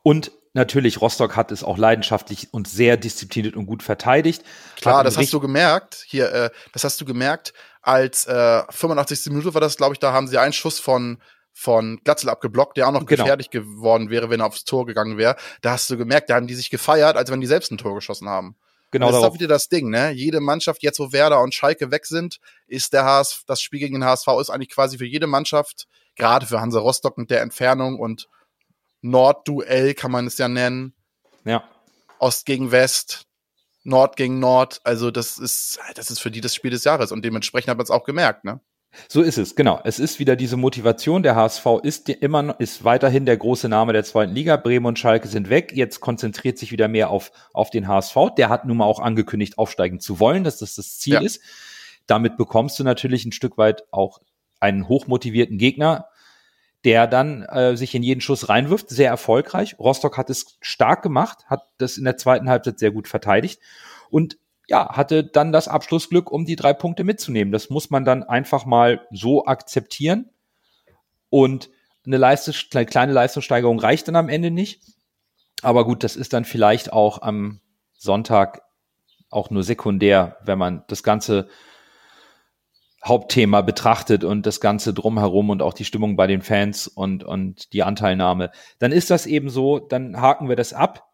[0.07, 4.45] Und natürlich, Rostock hat es auch leidenschaftlich und sehr diszipliniert und gut verteidigt.
[4.77, 6.05] Klar, das hast du gemerkt.
[6.07, 9.33] Hier, äh, das hast du gemerkt, als äh, 85.
[9.33, 11.19] Minute war das, glaube ich, da haben sie einen Schuss von
[11.53, 13.25] von Glatzel abgeblockt, der auch noch genau.
[13.25, 15.35] gefährlich geworden wäre, wenn er aufs Tor gegangen wäre.
[15.61, 17.97] Da hast du gemerkt, da haben die sich gefeiert, als wenn die selbst ein Tor
[17.97, 18.55] geschossen haben.
[18.92, 19.09] Genau.
[19.09, 20.12] Und das ist auch wieder das Ding, ne?
[20.12, 22.38] Jede Mannschaft, jetzt wo Werder und Schalke weg sind,
[22.69, 26.47] ist der HSV, das Spiel gegen den HSV ist eigentlich quasi für jede Mannschaft, gerade
[26.47, 28.29] für Hansa Rostock mit der Entfernung und
[29.11, 30.95] Nordduell kann man es ja nennen.
[31.45, 31.64] Ja.
[32.19, 33.27] Ost gegen West,
[33.85, 34.81] Nord gegen Nord.
[34.85, 37.85] Also das ist, das ist für die das Spiel des Jahres und dementsprechend hat man
[37.85, 38.61] es auch gemerkt, ne?
[39.09, 39.81] So ist es, genau.
[39.85, 41.23] Es ist wieder diese Motivation.
[41.23, 44.57] Der HSV ist immer noch, ist weiterhin der große Name der zweiten Liga.
[44.57, 45.73] Bremen und Schalke sind weg.
[45.75, 48.16] Jetzt konzentriert sich wieder mehr auf, auf den HSV.
[48.38, 51.21] Der hat nun mal auch angekündigt, aufsteigen zu wollen, dass das das Ziel ja.
[51.21, 51.42] ist.
[52.07, 54.21] Damit bekommst du natürlich ein Stück weit auch
[54.61, 56.09] einen hochmotivierten Gegner
[56.87, 59.77] der dann äh, sich in jeden Schuss reinwirft, sehr erfolgreich.
[59.81, 63.61] Rostock hat es stark gemacht, hat das in der zweiten Halbzeit sehr gut verteidigt
[64.09, 67.51] und ja, hatte dann das Abschlussglück, um die drei Punkte mitzunehmen.
[67.53, 70.31] Das muss man dann einfach mal so akzeptieren.
[71.29, 71.70] Und
[72.05, 72.55] eine Leistung,
[72.87, 74.81] kleine Leistungssteigerung reicht dann am Ende nicht.
[75.62, 77.61] Aber gut, das ist dann vielleicht auch am
[77.94, 78.62] Sonntag
[79.31, 81.49] auch nur sekundär, wenn man das Ganze
[83.07, 87.73] Hauptthema betrachtet und das Ganze drumherum und auch die Stimmung bei den Fans und, und
[87.73, 91.09] die Anteilnahme, dann ist das eben so, dann haken wir das ab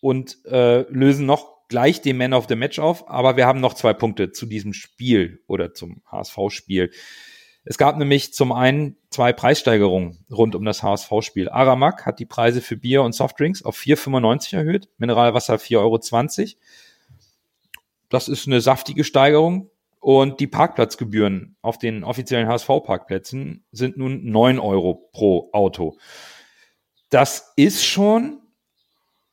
[0.00, 3.74] und äh, lösen noch gleich den Man of the Match auf, aber wir haben noch
[3.74, 6.90] zwei Punkte zu diesem Spiel oder zum HSV-Spiel.
[7.64, 11.50] Es gab nämlich zum einen zwei Preissteigerungen rund um das HSV-Spiel.
[11.50, 16.58] Aramak hat die Preise für Bier und Softdrinks auf 4,95 erhöht, Mineralwasser 4,20 Euro.
[18.08, 19.70] Das ist eine saftige Steigerung.
[20.00, 25.98] Und die Parkplatzgebühren auf den offiziellen HSV-Parkplätzen sind nun neun Euro pro Auto.
[27.10, 28.40] Das ist schon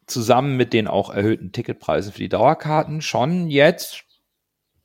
[0.08, 4.04] zusammen mit den auch erhöhten Ticketpreisen für die Dauerkarten schon jetzt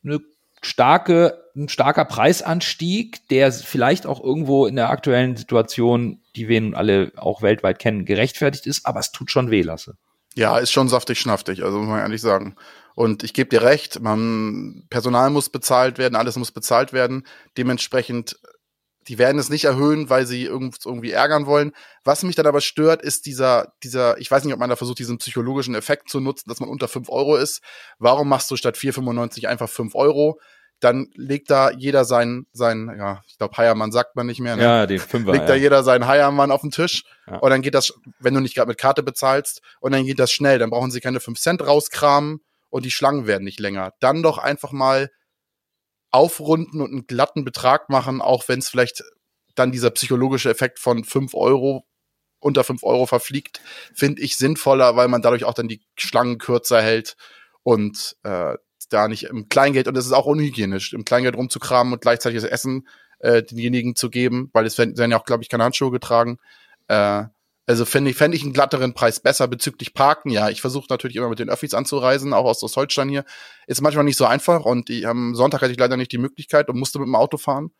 [0.05, 0.21] eine
[0.63, 6.75] starke, ein starker Preisanstieg, der vielleicht auch irgendwo in der aktuellen Situation, die wir nun
[6.75, 9.97] alle auch weltweit kennen, gerechtfertigt ist, aber es tut schon weh, Lasse.
[10.37, 12.57] Ja, ist schon saftig schnaftig, also muss man ehrlich sagen.
[12.95, 17.27] Und ich gebe dir recht, man, Personal muss bezahlt werden, alles muss bezahlt werden.
[17.57, 18.37] Dementsprechend
[19.09, 21.73] die werden es nicht erhöhen, weil sie irgendwie ärgern wollen.
[22.05, 24.99] Was mich dann aber stört, ist dieser, dieser, ich weiß nicht, ob man da versucht,
[24.99, 27.63] diesen psychologischen Effekt zu nutzen, dass man unter 5 Euro ist.
[27.99, 30.39] Warum machst du statt 4,95 einfach 5 Euro?
[30.81, 34.63] Dann legt da jeder seinen, seinen, ja, ich glaube, Heiermann sagt man nicht mehr, ne?
[34.63, 35.33] Ja, den Fünfer.
[35.33, 35.49] Legt ja.
[35.49, 37.39] da jeder seinen Heiermann auf den Tisch Ja.
[37.39, 40.31] und dann geht das, wenn du nicht gerade mit Karte bezahlst, und dann geht das
[40.31, 40.59] schnell.
[40.59, 43.93] Dann brauchen sie keine 5 Cent rauskramen und die Schlangen werden nicht länger.
[44.01, 45.11] Dann doch einfach mal
[46.11, 49.03] aufrunden und einen glatten Betrag machen, auch wenn es vielleicht
[49.55, 51.87] dann dieser psychologische Effekt von 5 Euro
[52.41, 53.61] unter 5 Euro verfliegt,
[53.95, 57.17] finde ich sinnvoller, weil man dadurch auch dann die Schlangen kürzer hält
[57.63, 58.55] und äh,
[58.89, 62.51] da nicht im Kleingeld, und es ist auch unhygienisch, im Kleingeld rumzukramen und gleichzeitig das
[62.51, 62.89] Essen
[63.21, 66.39] äh, denjenigen zu geben, weil es werden werden ja auch, glaube ich, keine Handschuhe getragen.
[66.89, 67.25] Äh,
[67.71, 70.31] also fände ich, fänd ich einen glatteren Preis besser bezüglich Parken.
[70.31, 73.25] Ja, ich versuche natürlich immer mit den Öffis anzureisen, auch aus Ostdeutschland hier.
[73.69, 76.69] Ist manchmal nicht so einfach und die, am Sonntag hatte ich leider nicht die Möglichkeit
[76.69, 77.71] und musste mit dem Auto fahren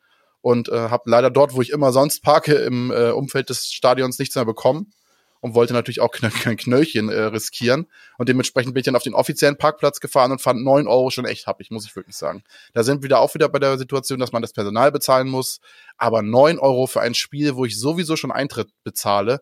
[0.43, 4.21] und äh, habe leider dort, wo ich immer sonst parke, im äh, Umfeld des Stadions
[4.21, 4.93] nichts mehr bekommen
[5.41, 7.89] und wollte natürlich auch kein Knöllchen äh, riskieren.
[8.17, 11.25] Und dementsprechend bin ich dann auf den offiziellen Parkplatz gefahren und fand 9 Euro schon
[11.25, 12.45] echt happig, muss ich wirklich sagen.
[12.75, 15.61] Da sind wir wieder auch wieder bei der Situation, dass man das Personal bezahlen muss.
[15.97, 19.41] Aber 9 Euro für ein Spiel, wo ich sowieso schon Eintritt bezahle,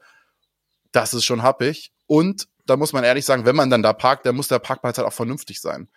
[0.92, 1.92] das ist schon happig.
[2.06, 4.98] Und da muss man ehrlich sagen, wenn man dann da parkt, dann muss der Parkplatz
[4.98, 5.88] halt auch vernünftig sein.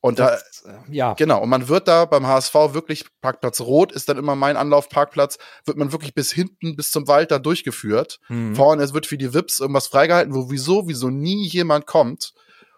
[0.00, 3.90] Und da, Das, äh, ja, Genau, und man wird da beim HSV wirklich, Parkplatz Rot
[3.90, 8.20] ist dann immer mein Anlaufparkplatz, wird man wirklich bis hinten, bis zum Wald da durchgeführt.
[8.28, 8.54] Mhm.
[8.54, 12.34] Vorne, es wird für die Vips irgendwas freigehalten, wo wieso, wieso nie jemand kommt.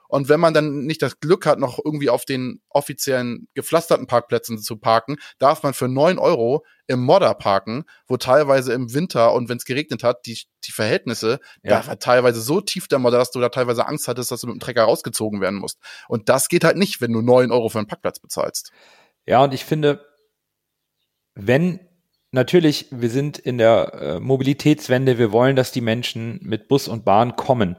[0.08, 4.58] Und wenn man dann nicht das Glück hat, noch irgendwie auf den offiziellen gepflasterten Parkplätzen
[4.58, 9.48] zu parken, darf man für 9 Euro im Modder parken, wo teilweise im Winter und
[9.48, 11.80] wenn es geregnet hat, die, die Verhältnisse, Ja.
[11.80, 14.46] da war teilweise so tief der Modder, dass du da teilweise Angst hattest, dass du
[14.46, 15.78] mit dem Trecker rausgezogen werden musst.
[16.08, 18.72] Und das geht halt nicht, wenn du 9 Euro für einen Parkplatz bezahlst.
[19.26, 20.04] Ja, und ich finde,
[21.34, 21.80] wenn
[22.30, 27.04] natürlich, wir sind in der äh, Mobilitätswende, wir wollen, dass die Menschen mit Bus und
[27.04, 27.76] Bahn kommen.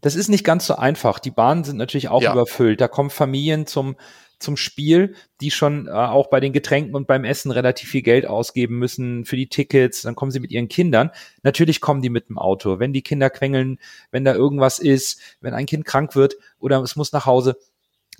[0.00, 1.18] Das ist nicht ganz so einfach.
[1.18, 2.32] Die Bahnen sind natürlich auch Ja.
[2.32, 2.80] überfüllt.
[2.80, 3.96] Da kommen Familien zum,
[4.38, 8.26] zum Spiel, die schon äh, auch bei den Getränken und beim Essen relativ viel Geld
[8.26, 10.02] ausgeben müssen für die Tickets.
[10.02, 11.10] Dann kommen sie mit ihren Kindern.
[11.42, 12.78] Natürlich kommen die mit dem Auto.
[12.78, 13.78] Wenn die Kinder quengeln,
[14.10, 17.56] wenn da irgendwas ist, wenn ein Kind krank wird oder es muss nach Hause,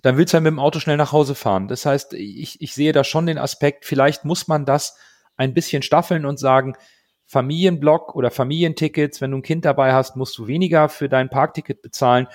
[0.02, 1.68] dann willst du halt mit dem Auto schnell nach Hause fahren.
[1.68, 4.96] Das heißt, ich, ich sehe da schon den Aspekt, vielleicht muss man das
[5.36, 6.74] ein bisschen staffeln und sagen,
[7.30, 11.80] Familienblock oder Familientickets, wenn du ein Kind dabei hast, musst du weniger für dein Parkticket
[11.80, 12.26] bezahlen.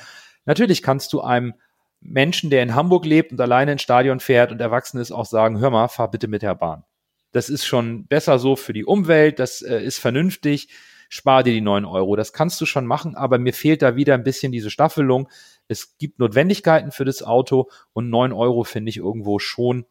[0.46, 1.54] Natürlich kannst du einem
[2.00, 5.60] Menschen, der in Hamburg lebt und alleine ins Stadion fährt und erwachsen ist, auch sagen,
[5.60, 6.86] hör mal, fahr bitte mit der Bahn.
[7.34, 10.70] Das ist schon besser so für die Umwelt, das äh, ist vernünftig,
[11.10, 12.16] spar dir die neun Euro.
[12.16, 15.28] Das kannst du schon machen, aber mir fehlt da wieder ein bisschen diese Staffelung.
[15.68, 19.86] Es gibt Notwendigkeiten für das Auto und neun Euro finde ich irgendwo schon,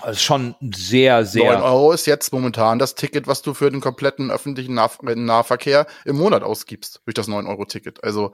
[0.00, 1.52] also schon sehr, sehr.
[1.52, 5.86] 9 Euro ist jetzt momentan das Ticket, was du für den kompletten öffentlichen Nah Nahverkehr
[6.04, 8.04] im Monat ausgibst, durch das 9-Euro-Ticket.
[8.04, 8.32] Also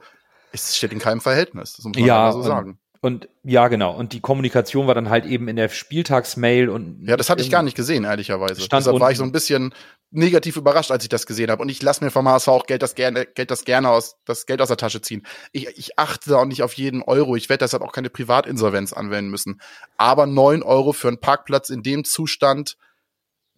[0.51, 2.79] es steht in keinem Verhältnis, das muss man Ja, so sagen.
[3.01, 3.93] Und ja, genau.
[3.93, 7.51] Und die Kommunikation war dann halt eben in der Spieltagsmail und Ja, das hatte ich
[7.51, 8.61] gar nicht gesehen, ehrlicherweise.
[8.61, 9.75] Stand Deshalb war ich so ein bisschen
[10.15, 11.61] negativ überrascht, als ich das gesehen habe.
[11.61, 14.45] Und ich lasse mir vom HSV auch Geld das gerne, Geld das gerne aus, das
[14.45, 15.25] Geld aus der Tasche ziehen.
[15.51, 17.35] Ich, ich achte da auch nicht auf jeden Euro.
[17.35, 19.61] Ich werde deshalb auch keine Privatinsolvenz anwenden müssen.
[19.97, 22.77] Aber 9 Euro für einen Parkplatz in dem Zustand,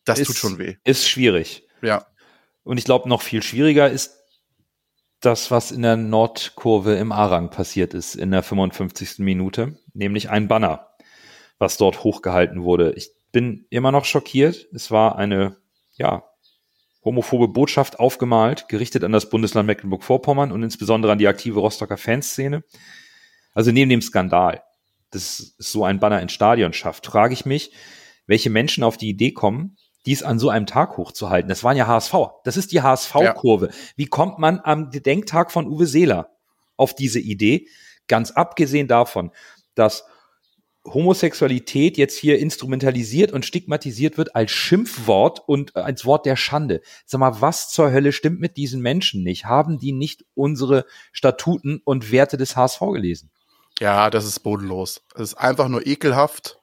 [0.05, 0.75] das ist, tut schon weh.
[0.83, 1.67] Ist schwierig.
[1.81, 2.05] Ja.
[2.63, 4.17] Und ich glaube, noch viel schwieriger ist
[5.19, 9.19] das, was in der Nordkurve im Arang passiert ist, in der 55.
[9.19, 10.89] Minute, nämlich ein Banner,
[11.57, 12.93] was dort hochgehalten wurde.
[12.93, 14.67] Ich bin immer noch schockiert.
[14.73, 15.57] Es war eine,
[15.95, 16.23] ja,
[17.03, 22.63] homophobe Botschaft aufgemalt, gerichtet an das Bundesland Mecklenburg-Vorpommern und insbesondere an die aktive Rostocker Fanszene.
[23.53, 24.63] Also neben dem Skandal,
[25.11, 27.71] dass so ein Banner ins Stadion schafft, frage ich mich,
[28.25, 31.49] welche Menschen auf die Idee kommen, dies an so einem Tag hochzuhalten.
[31.49, 32.13] Das waren ja HSV.
[32.43, 33.69] Das ist die HSV-Kurve.
[33.95, 36.29] Wie kommt man am Gedenktag von Uwe Seeler
[36.77, 37.67] auf diese Idee?
[38.07, 39.31] Ganz abgesehen davon,
[39.75, 40.05] dass
[40.87, 46.81] Homosexualität jetzt hier instrumentalisiert und stigmatisiert wird als Schimpfwort und äh, als Wort der Schande.
[47.05, 49.45] Sag mal, was zur Hölle stimmt mit diesen Menschen nicht?
[49.45, 53.29] Haben die nicht unsere Statuten und Werte des HSV gelesen?
[53.79, 55.03] Ja, das ist bodenlos.
[55.15, 56.59] Es ist einfach nur ekelhaft.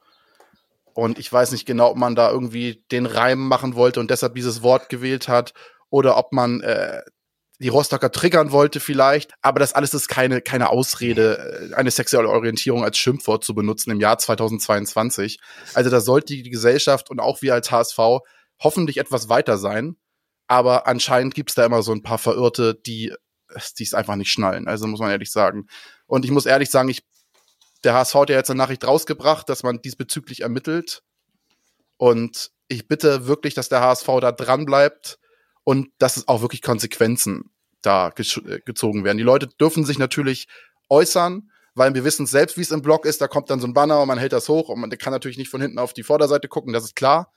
[0.93, 4.35] Und ich weiß nicht genau, ob man da irgendwie den Reim machen wollte und deshalb
[4.35, 5.53] dieses Wort gewählt hat
[5.89, 7.01] oder ob man äh,
[7.59, 9.33] die Rostocker triggern wollte vielleicht.
[9.41, 13.91] Aber das alles ist keine, keine Ausrede, äh, eine sexuelle Orientierung als Schimpfwort zu benutzen
[13.91, 15.39] im Jahr 2022.
[15.73, 17.97] Also da sollte die Gesellschaft und auch wir als HSV
[18.59, 19.95] hoffentlich etwas weiter sein.
[20.47, 23.13] Aber anscheinend gibt's da immer so ein paar Verirrte, die
[23.79, 24.67] die es einfach nicht schnallen.
[24.67, 25.67] Also muss man ehrlich sagen.
[26.07, 27.03] Und ich muss ehrlich sagen, ich
[27.85, 31.03] der HSV hat ja jetzt eine Nachricht rausgebracht, dass man diesbezüglich ermittelt.
[31.97, 35.19] Und ich bitte wirklich, dass der HSV da dran bleibt
[35.65, 37.51] und dass es auch wirklich Konsequenzen
[37.81, 39.17] da äh, gezogen werden.
[39.17, 40.47] Die Leute dürfen sich natürlich
[40.89, 43.19] äußern, weil wir wissen selbst, wie es im Blog ist.
[43.19, 45.37] Da kommt dann so ein Banner und man hält das hoch und man kann natürlich
[45.37, 47.33] nicht von hinten auf die Vorderseite gucken, das ist klar.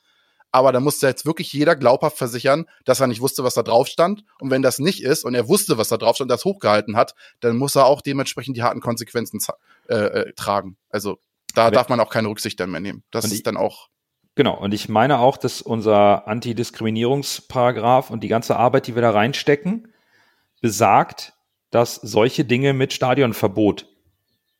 [0.50, 3.86] Aber da musste jetzt wirklich jeder glaubhaft versichern, dass er nicht wusste, was da drauf
[3.86, 4.24] stand.
[4.40, 7.14] Und wenn das nicht ist und er wusste, was da drauf stand, das hochgehalten hat,
[7.40, 9.40] dann muss er auch dementsprechend die harten Konsequenzen
[9.88, 10.78] äh, äh, tragen.
[10.88, 11.18] Also
[11.54, 13.02] da darf man auch keine Rücksicht mehr nehmen.
[13.10, 13.88] Das ist dann auch
[14.38, 19.10] Genau, und ich meine auch, dass unser Antidiskriminierungsparagraf und die ganze Arbeit, die wir da
[19.10, 19.92] reinstecken,
[20.60, 21.32] besagt,
[21.70, 23.86] dass solche Dinge mit Stadionverbot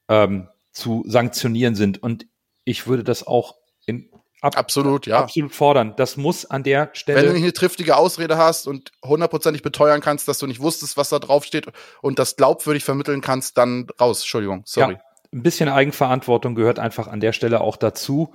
[0.09, 2.03] ähm, zu sanktionieren sind.
[2.03, 2.27] Und
[2.65, 3.55] ich würde das auch
[3.87, 4.11] in
[4.41, 5.21] ab, absolut, ja.
[5.21, 5.95] absolut fordern.
[5.97, 7.21] Das muss an der Stelle.
[7.21, 10.97] Wenn du nicht eine triftige Ausrede hast und hundertprozentig beteuern kannst, dass du nicht wusstest,
[10.97, 11.67] was da drauf steht
[12.03, 14.23] und das glaubwürdig vermitteln kannst, dann raus.
[14.23, 14.95] Entschuldigung, sorry.
[14.95, 15.01] Ja,
[15.33, 18.35] ein bisschen Eigenverantwortung gehört einfach an der Stelle auch dazu.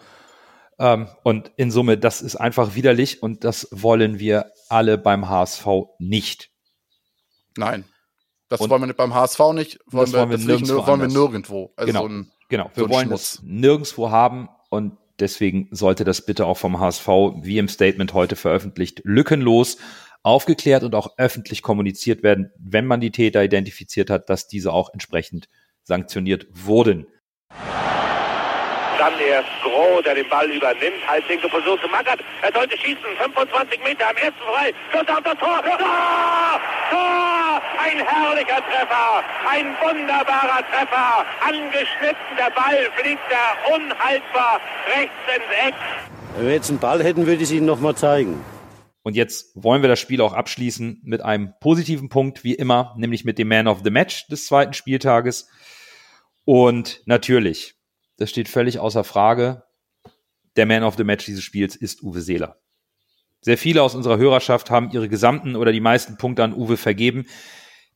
[0.80, 5.68] Ähm, und in Summe, das ist einfach widerlich und das wollen wir alle beim HSV
[6.00, 6.50] nicht.
[7.58, 7.86] Nein.
[8.50, 10.86] Das und wollen wir nicht beim HSV nicht, wollen, wir, wollen wir, nirgendwo.
[10.86, 11.74] Wollen wir nirgendwo.
[11.76, 12.72] Also genau, so ein, genau.
[12.74, 13.34] wir so wollen Schmutz.
[13.36, 17.08] es nirgendwo haben und deswegen sollte das bitte auch vom HSV,
[17.42, 19.78] wie im Statement heute veröffentlicht, lückenlos
[20.24, 24.94] aufgeklärt und auch öffentlich kommuniziert werden, wenn man die Täter identifiziert hat, dass diese auch
[24.94, 25.50] entsprechend
[25.84, 27.08] sanktioniert wurden.
[29.04, 31.06] Dann erst Groh, der den Ball übernimmt.
[31.06, 32.20] Halblinke Position zu Magath.
[32.42, 33.04] Er sollte schießen.
[33.20, 34.72] 25 Meter am ersten frei.
[34.94, 35.62] Schuss auf das Tor.
[35.62, 36.62] Tor!
[36.89, 37.62] Tor!
[37.84, 39.24] Ein herrlicher Treffer.
[39.46, 41.26] Ein wunderbarer Treffer.
[41.42, 42.32] Angeschnitten.
[42.38, 44.62] Der Ball fliegt da unhaltbar
[44.96, 45.74] rechts ins Eck.
[46.38, 48.42] Wenn wir jetzt einen Ball hätten, würde ich es Ihnen nochmal zeigen.
[49.02, 53.26] Und jetzt wollen wir das Spiel auch abschließen mit einem positiven Punkt, wie immer, nämlich
[53.26, 55.50] mit dem Man of the Match des zweiten Spieltages.
[56.46, 57.76] Und natürlich
[58.17, 59.63] das steht völlig außer Frage.
[60.56, 62.58] Der Man of the Match dieses Spiels ist Uwe Seeler.
[63.41, 67.26] Sehr viele aus unserer Hörerschaft haben ihre gesamten oder die meisten Punkte an Uwe vergeben.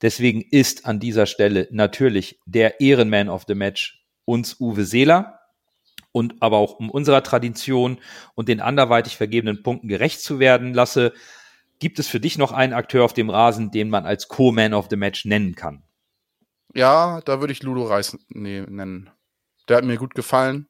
[0.01, 5.39] Deswegen ist an dieser Stelle natürlich der Ehrenman of the Match uns Uwe Seeler.
[6.11, 7.99] Und aber auch um unserer Tradition
[8.33, 11.13] und den anderweitig vergebenen Punkten gerecht zu werden lasse,
[11.79, 14.87] gibt es für dich noch einen Akteur auf dem Rasen, den man als Co-Man of
[14.89, 15.83] the Match nennen kann?
[16.73, 19.11] Ja, da würde ich Ludo Reis nennen.
[19.67, 20.67] Der hat mir gut gefallen.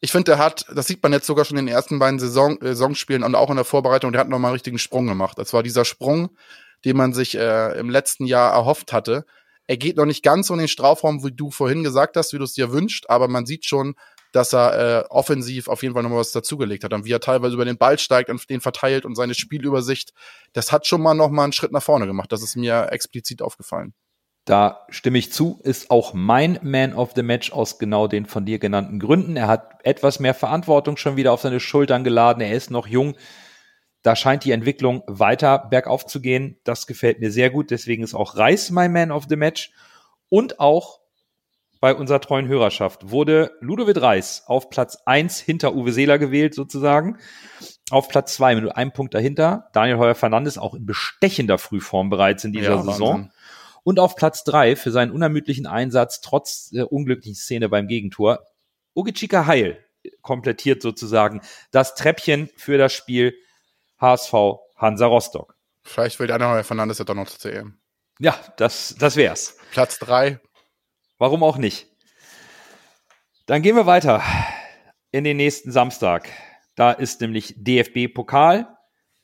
[0.00, 2.60] Ich finde, der hat, das sieht man jetzt sogar schon in den ersten beiden Saison,
[2.60, 5.38] äh, Saisonspielen und auch in der Vorbereitung, der hat nochmal einen richtigen Sprung gemacht.
[5.38, 6.30] Das war dieser Sprung,
[6.84, 9.24] den man sich äh, im letzten Jahr erhofft hatte.
[9.66, 12.38] Er geht noch nicht ganz so in den Strafraum, wie du vorhin gesagt hast, wie
[12.38, 13.96] du es dir wünscht, aber man sieht schon,
[14.32, 16.92] dass er äh, offensiv auf jeden Fall nochmal was dazugelegt hat.
[16.92, 20.12] Und wie er teilweise über den Ball steigt und den verteilt und seine Spielübersicht,
[20.52, 22.30] das hat schon mal nochmal einen Schritt nach vorne gemacht.
[22.30, 23.94] Das ist mir explizit aufgefallen.
[24.48, 28.46] Da stimme ich zu, ist auch mein Man of the Match aus genau den von
[28.46, 29.36] dir genannten Gründen.
[29.36, 32.40] Er hat etwas mehr Verantwortung schon wieder auf seine Schultern geladen.
[32.40, 33.14] Er ist noch jung.
[34.00, 36.56] Da scheint die Entwicklung weiter bergauf zu gehen.
[36.64, 37.70] Das gefällt mir sehr gut.
[37.70, 39.70] Deswegen ist auch Reis mein Man of the Match.
[40.30, 41.00] Und auch
[41.78, 47.18] bei unserer treuen Hörerschaft wurde Ludovic Reis auf Platz eins hinter Uwe Seeler gewählt, sozusagen.
[47.90, 49.68] Auf Platz zwei mit einem Punkt dahinter.
[49.74, 53.14] Daniel Heuer Fernandes auch in bestechender Frühform bereits in dieser ja, Saison.
[53.14, 53.32] Wahnsinn.
[53.84, 58.40] Und auf Platz drei für seinen unermüdlichen Einsatz trotz der unglücklichen Szene beim Gegentor,
[58.94, 59.84] Ugichika Heil
[60.22, 63.34] komplettiert sozusagen das Treppchen für das Spiel
[64.00, 64.32] HSV
[64.76, 65.56] Hansa Rostock.
[65.82, 67.78] Vielleicht will der andere Fernandes ja doch noch zur EM.
[68.20, 69.56] Ja, das, das wär's.
[69.70, 70.40] Platz drei.
[71.18, 71.86] Warum auch nicht?
[73.46, 74.22] Dann gehen wir weiter
[75.10, 76.28] in den nächsten Samstag.
[76.74, 78.77] Da ist nämlich DFB-Pokal.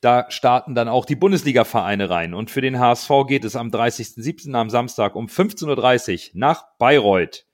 [0.05, 2.35] Da starten dann auch die Bundesliga-Vereine rein.
[2.35, 4.53] Und für den HSV geht es am 30.07.
[4.53, 7.47] am Samstag um 15.30 Uhr nach Bayreuth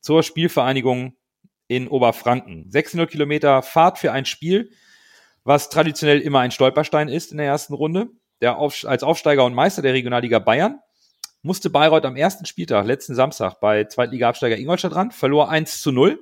[0.00, 1.14] zur Spielvereinigung
[1.68, 2.68] in Oberfranken.
[2.72, 4.72] 600 Kilometer Fahrt für ein Spiel,
[5.44, 8.08] was traditionell immer ein Stolperstein ist in der ersten Runde.
[8.40, 10.80] Der Auf als Aufsteiger und Meister der Regionalliga Bayern
[11.42, 16.18] musste Bayreuth am ersten Spieltag, letzten Samstag, bei Zweitliga-Absteiger Ingolstadt ran, verlor 1 zu 0.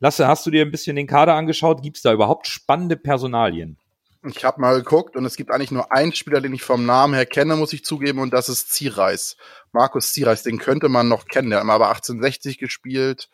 [0.00, 1.82] Lasse, hast du dir ein bisschen den Kader angeschaut?
[1.82, 3.78] Gibt es da überhaupt spannende Personalien?
[4.26, 7.14] Ich habe mal geguckt und es gibt eigentlich nur einen Spieler, den ich vom Namen
[7.14, 9.36] her kenne, muss ich zugeben, und das ist Ziereis.
[9.72, 11.50] Markus Ziereis, den könnte man noch kennen.
[11.50, 13.28] Der hat aber 1860 gespielt.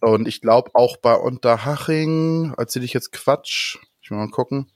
[0.00, 4.70] Und ich glaube auch bei Unterhaching, erzähle ich jetzt Quatsch, ich will mal gucken.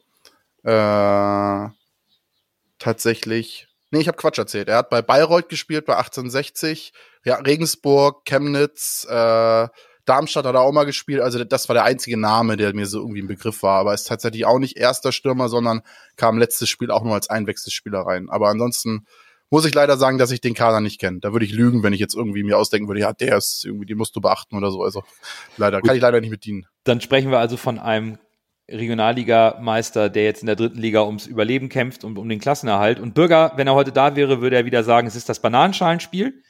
[0.62, 1.68] Äh,
[2.78, 4.68] tatsächlich, nee, ich habe Quatsch erzählt.
[4.68, 6.92] Er hat bei Bayreuth gespielt, bei 1860,
[7.24, 9.68] ja, Regensburg, Chemnitz, äh,
[10.04, 11.20] Darmstadt hat er auch mal gespielt.
[11.20, 13.80] Also das war der einzige Name, der mir so irgendwie ein Begriff war.
[13.80, 15.82] Aber ist tatsächlich auch nicht erster Stürmer, sondern
[16.16, 18.28] kam letztes Spiel auch nur als Einwechselspieler rein.
[18.28, 19.06] Aber ansonsten
[19.50, 21.20] muss ich leider sagen, dass ich den Kader nicht kenne.
[21.20, 23.86] Da würde ich lügen, wenn ich jetzt irgendwie mir ausdenken würde, ja, der ist irgendwie,
[23.86, 24.82] den musst du beachten oder so.
[24.82, 25.04] Also
[25.56, 25.88] leider, Gut.
[25.88, 26.66] kann ich leider nicht mit dienen.
[26.84, 28.18] Dann sprechen wir also von einem
[28.68, 32.98] Regionalligameister, der jetzt in der dritten Liga ums Überleben kämpft und um den Klassenerhalt.
[32.98, 36.42] Und Bürger, wenn er heute da wäre, würde er wieder sagen, es ist das Bananenschalenspiel.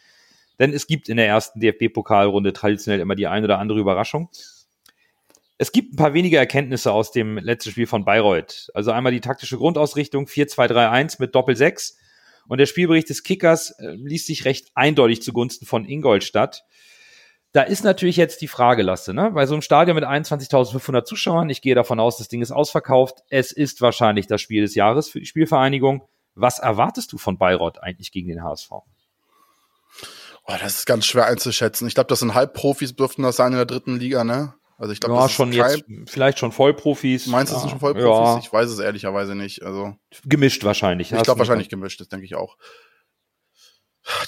[0.58, 4.28] Denn es gibt in der ersten DFB-Pokalrunde traditionell immer die ein oder andere Überraschung.
[5.56, 8.70] Es gibt ein paar wenige Erkenntnisse aus dem letzten Spiel von Bayreuth.
[8.74, 11.94] Also einmal die taktische Grundausrichtung 4-2-3-1 mit Doppel-6.
[12.46, 16.64] Und der Spielbericht des Kickers äh, liest sich recht eindeutig zugunsten von Ingolstadt.
[17.52, 19.30] Da ist natürlich jetzt die Frage, Lasse, ne?
[19.30, 23.22] Bei so einem Stadion mit 21.500 Zuschauern, ich gehe davon aus, das Ding ist ausverkauft.
[23.30, 26.02] Es ist wahrscheinlich das Spiel des Jahres für die Spielvereinigung.
[26.34, 28.70] Was erwartest du von Bayreuth eigentlich gegen den HSV?
[30.46, 31.88] Oh, das ist ganz schwer einzuschätzen.
[31.88, 34.54] Ich glaube, das sind Halbprofis, dürften das sein in der dritten Liga, ne?
[34.76, 37.28] Also ich glaube, ja, schon jetzt vielleicht schon Vollprofis.
[37.28, 38.06] Meinst du, das sind schon Vollprofis?
[38.06, 38.38] Ja.
[38.38, 39.62] Ich weiß es ehrlicherweise nicht.
[39.62, 41.12] Also gemischt wahrscheinlich.
[41.12, 42.56] Ich glaube wahrscheinlich gemischt, das denke ich auch.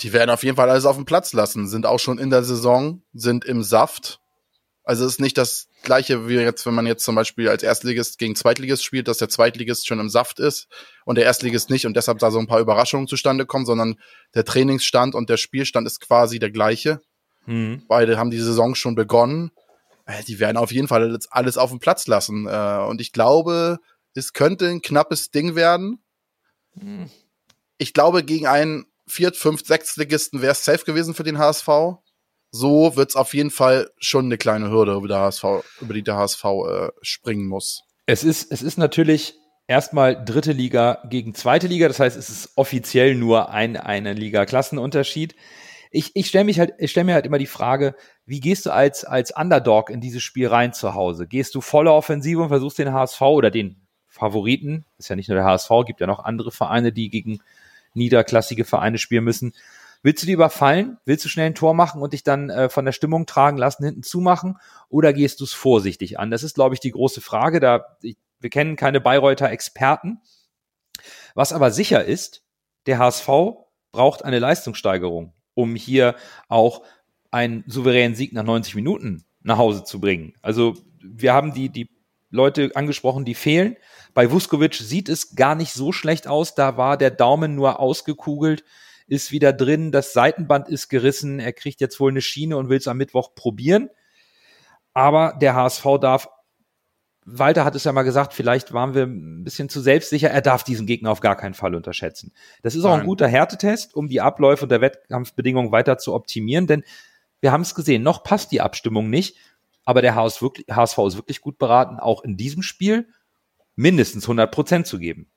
[0.00, 2.44] Die werden auf jeden Fall alles auf dem Platz lassen, sind auch schon in der
[2.44, 4.20] Saison, sind im Saft.
[4.87, 8.18] Also es ist nicht das gleiche wie jetzt, wenn man jetzt zum Beispiel als Erstligist
[8.18, 10.68] gegen Zweitligist spielt, dass der Zweitligist schon im Saft ist
[11.05, 13.97] und der Erstligist nicht und deshalb da so ein paar Überraschungen zustande kommen, sondern
[14.34, 17.01] der Trainingsstand und der Spielstand ist quasi der gleiche.
[17.47, 17.82] Mhm.
[17.89, 19.51] Beide haben die Saison schon begonnen.
[20.05, 22.47] Äh, die werden auf jeden Fall alles auf dem Platz lassen.
[22.47, 23.80] Äh, und ich glaube,
[24.14, 25.99] es könnte ein knappes Ding werden.
[26.74, 27.11] Mhm.
[27.76, 31.68] Ich glaube, gegen einen Viert-, Fünft-, Sechstligisten wäre es safe gewesen für den HSV.
[32.51, 35.44] So wird es auf jeden Fall schon eine kleine Hürde, über, der HSV,
[35.80, 37.82] über die der HSV äh, springen muss.
[38.07, 39.34] Es ist, es ist natürlich
[39.66, 41.88] erstmal dritte Liga gegen zweite Liga.
[41.88, 45.34] Das heißt, es ist offiziell nur ein, eine Liga-Klassenunterschied.
[45.90, 47.94] Ich, ich stelle mich halt, ich stelle mir halt immer die Frage,
[48.24, 51.26] wie gehst du als, als Underdog in dieses Spiel rein zu Hause?
[51.26, 55.36] Gehst du voller Offensive und versuchst den HSV oder den Favoriten, ist ja nicht nur
[55.36, 57.40] der HSV, gibt ja noch andere Vereine, die gegen
[57.94, 59.53] niederklassige Vereine spielen müssen.
[60.07, 60.98] Willst du die überfallen?
[61.04, 63.84] Willst du schnell ein Tor machen und dich dann äh, von der Stimmung tragen lassen,
[63.84, 64.57] hinten zumachen?
[64.88, 66.30] Oder gehst du es vorsichtig an?
[66.30, 67.59] Das ist, glaube ich, die große Frage.
[67.59, 70.20] Da, ich, wir kennen keine Bayreuther Experten.
[71.34, 72.44] Was aber sicher ist,
[72.86, 73.26] der HSV
[73.90, 76.14] braucht eine Leistungssteigerung, um hier
[76.48, 76.84] auch
[77.32, 80.34] einen souveränen Sieg nach 90 Minuten nach Hause zu bringen.
[80.40, 81.90] Also wir haben die, die
[82.30, 83.74] Leute angesprochen, die fehlen.
[84.14, 86.54] Bei Vuskovic sieht es gar nicht so schlecht aus.
[86.54, 88.62] Da war der Daumen nur ausgekugelt,
[89.07, 91.38] ist wieder drin, das Seitenband ist gerissen.
[91.38, 93.90] Er kriegt jetzt wohl eine Schiene und will es am Mittwoch probieren.
[94.94, 96.28] Aber der HSV darf,
[97.24, 100.30] Walter hat es ja mal gesagt, vielleicht waren wir ein bisschen zu selbstsicher.
[100.30, 102.32] Er darf diesen Gegner auf gar keinen Fall unterschätzen.
[102.62, 103.00] Das ist auch Nein.
[103.00, 106.84] ein guter Härtetest, um die Abläufe der Wettkampfbedingungen weiter zu optimieren, denn
[107.40, 109.36] wir haben es gesehen, noch passt die Abstimmung nicht,
[109.84, 113.09] aber der HSV, ist wirklich gut beraten, auch in diesem Spiel
[113.74, 115.30] mindestens 100 Prozent zu geben.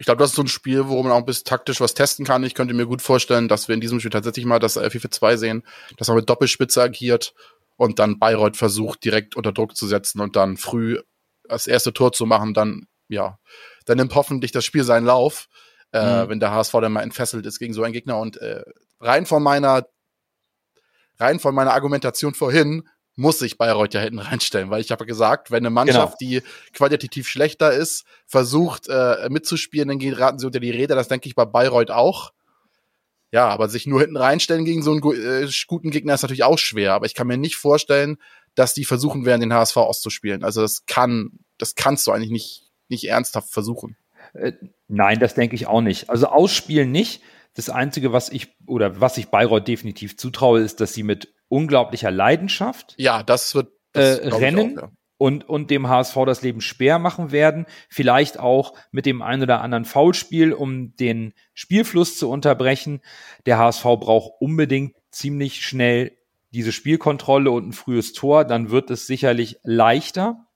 [0.00, 2.24] Ich glaube, das ist so ein Spiel, wo man auch ein bisschen taktisch was testen
[2.24, 2.42] kann.
[2.42, 5.36] Ich könnte mir gut vorstellen, dass wir in diesem Spiel tatsächlich mal das FIFA 2
[5.36, 5.62] sehen,
[5.98, 7.34] dass man mit Doppelspitze agiert
[7.76, 10.98] und dann Bayreuth versucht, direkt unter Druck zu setzen und dann früh
[11.46, 13.38] das erste Tor zu machen, dann, ja,
[13.84, 15.48] dann nimmt hoffentlich das Spiel seinen Lauf,
[15.92, 16.30] äh, mhm.
[16.30, 18.18] wenn der HSV dann mal entfesselt ist gegen so einen Gegner.
[18.18, 18.62] Und äh,
[19.00, 19.86] rein von meiner,
[21.18, 22.88] rein von meiner Argumentation vorhin
[23.20, 26.30] muss sich Bayreuth ja hinten reinstellen, weil ich habe gesagt, wenn eine Mannschaft, genau.
[26.30, 26.42] die
[26.72, 30.96] qualitativ schlechter ist, versucht äh, mitzuspielen, dann geraten sie unter die Räder.
[30.96, 32.32] Das denke ich bei Bayreuth auch.
[33.32, 36.58] Ja, aber sich nur hinten reinstellen gegen so einen äh, guten Gegner ist natürlich auch
[36.58, 36.94] schwer.
[36.94, 38.16] Aber ich kann mir nicht vorstellen,
[38.56, 40.42] dass die versuchen werden, den HSV auszuspielen.
[40.42, 43.96] Also das kann, das kannst du eigentlich nicht, nicht ernsthaft versuchen.
[44.32, 44.52] Äh,
[44.88, 46.10] nein, das denke ich auch nicht.
[46.10, 47.22] Also ausspielen nicht.
[47.54, 52.10] Das Einzige, was ich oder was ich Bayreuth definitiv zutraue, ist, dass sie mit unglaublicher
[52.10, 54.92] Leidenschaft ja, das wird das äh, rennen auch, ja.
[55.18, 57.66] und, und dem HSV das Leben schwer machen werden.
[57.88, 63.02] Vielleicht auch mit dem ein oder anderen Foulspiel, um den Spielfluss zu unterbrechen.
[63.46, 66.16] Der HSV braucht unbedingt ziemlich schnell
[66.52, 68.44] diese Spielkontrolle und ein frühes Tor.
[68.44, 70.46] Dann wird es sicherlich leichter.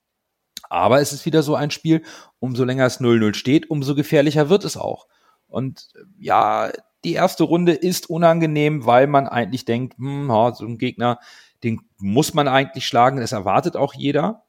[0.70, 2.02] Aber es ist wieder so ein Spiel,
[2.38, 5.06] umso länger es 0-0 steht, umso gefährlicher wird es auch.
[5.46, 6.72] Und ja,
[7.04, 11.18] die erste Runde ist unangenehm, weil man eigentlich denkt, hm, so ein Gegner,
[11.62, 14.44] den muss man eigentlich schlagen, das erwartet auch jeder.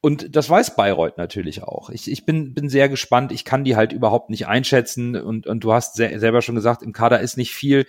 [0.00, 1.90] Und das weiß Bayreuth natürlich auch.
[1.90, 3.32] Ich, ich bin, bin sehr gespannt.
[3.32, 5.16] Ich kann die halt überhaupt nicht einschätzen.
[5.16, 7.84] Und, und du hast selber schon gesagt, im Kader ist nicht viel.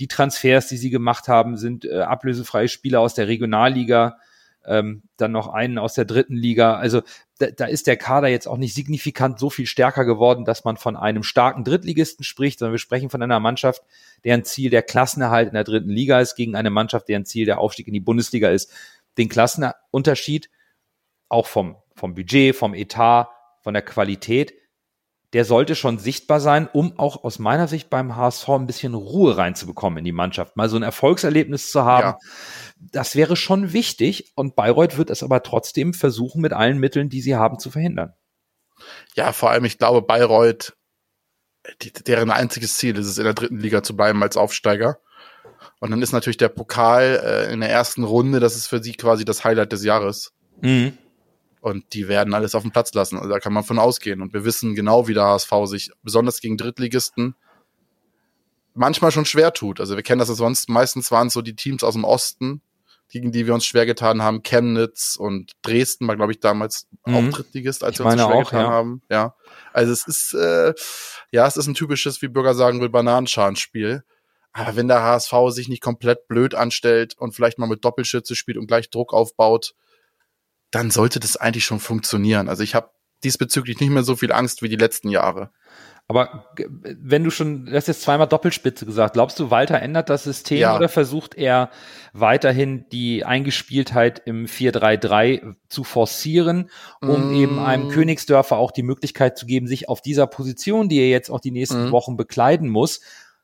[0.00, 4.18] Die Transfers, die sie gemacht haben, sind äh, ablösefreie Spieler aus der Regionalliga
[4.66, 6.76] ähm, dann noch einen aus der dritten Liga.
[6.76, 7.02] Also
[7.38, 10.76] da, da ist der Kader jetzt auch nicht signifikant so viel stärker geworden, dass man
[10.76, 13.82] von einem starken Drittligisten spricht, sondern wir sprechen von einer Mannschaft,
[14.24, 17.58] deren Ziel der Klassenerhalt in der dritten Liga ist, gegen eine Mannschaft, deren Ziel der
[17.58, 18.70] Aufstieg in die Bundesliga ist.
[19.18, 20.50] Den Klassenunterschied
[21.28, 23.28] auch vom, vom Budget, vom Etat,
[23.60, 24.54] von der Qualität,
[25.34, 29.36] der sollte schon sichtbar sein, um auch aus meiner Sicht beim HSV ein bisschen Ruhe
[29.36, 30.56] reinzubekommen in die Mannschaft.
[30.56, 32.06] Mal so ein Erfolgserlebnis zu haben.
[32.06, 32.18] Ja
[32.92, 37.20] das wäre schon wichtig und Bayreuth wird es aber trotzdem versuchen, mit allen Mitteln, die
[37.20, 38.12] sie haben, zu verhindern.
[39.14, 40.76] Ja, vor allem, ich glaube, Bayreuth,
[41.82, 44.98] die, deren einziges Ziel ist es, in der dritten Liga zu bleiben als Aufsteiger.
[45.80, 48.92] Und dann ist natürlich der Pokal äh, in der ersten Runde, das ist für sie
[48.92, 50.32] quasi das Highlight des Jahres.
[50.60, 50.98] Mhm.
[51.64, 53.16] Und die werden alles auf den Platz lassen.
[53.16, 54.20] Also da kann man von ausgehen.
[54.20, 57.34] Und wir wissen genau, wie der HSV sich besonders gegen Drittligisten
[58.74, 59.80] manchmal schon schwer tut.
[59.80, 62.60] Also wir kennen das ja sonst, meistens waren es so die Teams aus dem Osten,
[63.08, 64.42] gegen die wir uns schwer getan haben.
[64.42, 67.14] Chemnitz und Dresden war, glaube ich, damals Mhm.
[67.14, 68.70] auch Drittligist, als Ich wir uns so schwer auch, getan ja.
[68.70, 69.02] haben.
[69.08, 69.34] Ja.
[69.72, 70.74] Also es ist, äh,
[71.30, 74.04] ja, es ist ein typisches, wie Bürger sagen will, Bananenschalenspiel.
[74.52, 78.58] Aber wenn der HSV sich nicht komplett blöd anstellt und vielleicht mal mit Doppelschütze spielt
[78.58, 79.74] und gleich Druck aufbaut,
[80.74, 82.48] dann sollte das eigentlich schon funktionieren.
[82.48, 82.90] Also ich habe
[83.22, 85.50] diesbezüglich nicht mehr so viel Angst wie die letzten Jahre.
[86.06, 90.24] Aber wenn du schon, du hast jetzt zweimal Doppelspitze gesagt, glaubst du, Walter ändert das
[90.24, 90.76] System Ja.
[90.76, 91.70] oder versucht er
[92.12, 96.68] weiterhin die Eingespieltheit im 4-3-3 zu forcieren,
[97.00, 97.34] um Mm.
[97.36, 101.30] eben einem Königsdörfer auch die Möglichkeit zu geben, sich auf dieser Position, die er jetzt
[101.30, 101.92] auch die nächsten Mm.
[101.92, 103.00] Wochen bekleiden muss,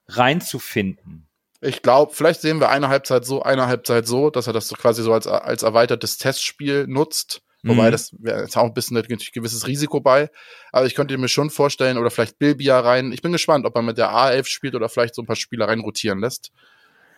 [0.09, 1.28] reinzufinden?
[1.61, 4.77] Ich glaube, vielleicht sehen wir eine Halbzeit so, eine Halbzeit so, dass er das so
[4.77, 7.43] quasi so als, als erweitertes Testspiel nutzt.
[7.63, 7.93] Wobei Mhm.
[7.93, 10.31] das wäre auch ein bisschen ein gewisses Risiko bei.
[10.73, 13.13] Aber ich könnte mir schon vorstellen, oder vielleicht Bilbia rein.
[13.13, 15.69] Ich bin gespannt, ob er mit der A11 spielt oder vielleicht so ein paar Spieler
[15.69, 16.53] rein rotieren lässt.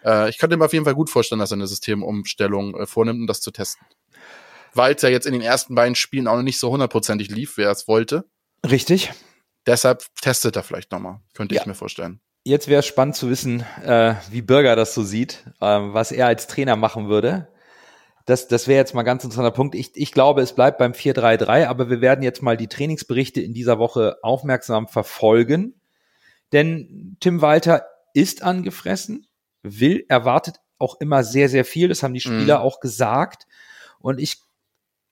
[0.04, 3.20] Äh, ich könnte mir auf jeden Fall gut vorstellen, dass er eine Systemumstellung äh, vornimmt,
[3.20, 3.86] um das zu testen.
[4.74, 7.56] Weil es ja jetzt in den ersten beiden Spielen auch noch nicht so hundertprozentig lief,
[7.56, 8.24] wer es wollte.
[8.68, 9.12] Richtig.
[9.66, 11.20] Deshalb testet er vielleicht nochmal.
[11.34, 11.60] Könnte Ja.
[11.60, 12.20] ich mir vorstellen.
[12.44, 16.26] Jetzt wäre es spannend zu wissen, äh, wie Bürger das so sieht, ähm, was er
[16.26, 17.48] als Trainer machen würde.
[18.26, 19.74] Das, das wäre jetzt mal ein ganz interessanter Punkt.
[19.74, 23.54] Ich, ich glaube, es bleibt beim 4-3-3, aber wir werden jetzt mal die Trainingsberichte in
[23.54, 25.74] dieser Woche aufmerksam verfolgen.
[26.52, 29.26] Denn Tim Walter ist angefressen,
[29.62, 31.88] will, erwartet auch immer sehr, sehr viel.
[31.88, 33.46] Das haben die Spieler auch gesagt.
[34.00, 34.40] Und ich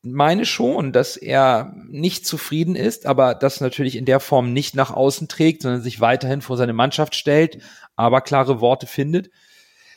[0.03, 4.91] meine schon, dass er nicht zufrieden ist, aber das natürlich in der Form nicht nach
[4.91, 7.59] außen trägt, sondern sich weiterhin vor seine Mannschaft stellt,
[7.97, 9.31] aber klare Worte findet.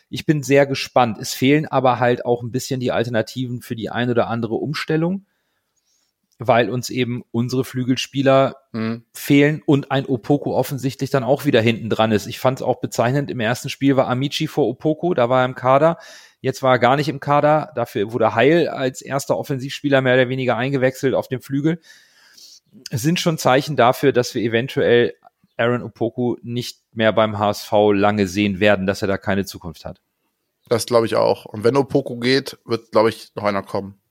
[0.10, 1.18] Ich bin sehr gespannt.
[1.20, 5.26] Es fehlen aber halt auch ein bisschen die Alternativen für die ein oder andere Umstellung,
[6.48, 9.04] weil uns eben unsere Flügelspieler Hm.
[9.14, 12.26] fehlen und ein Opoko offensichtlich dann auch wieder hinten dran ist.
[12.26, 15.46] Ich fand es auch bezeichnend, im ersten Spiel war Amici vor Opoko, da war er
[15.46, 15.98] im Kader.
[16.42, 20.30] Jetzt war er gar nicht im Kader, dafür wurde Heil als erster Offensivspieler mehr oder
[20.30, 21.80] weniger eingewechselt auf dem Flügel.
[22.90, 25.14] Es sind schon Zeichen dafür, dass wir eventuell
[25.56, 30.02] Aaron Opoku nicht mehr beim HSV lange sehen werden, dass er da keine Zukunft hat.
[30.68, 31.46] Das glaube ich auch.
[31.46, 34.02] Und wenn Opoko geht, wird, glaube ich, noch einer kommen.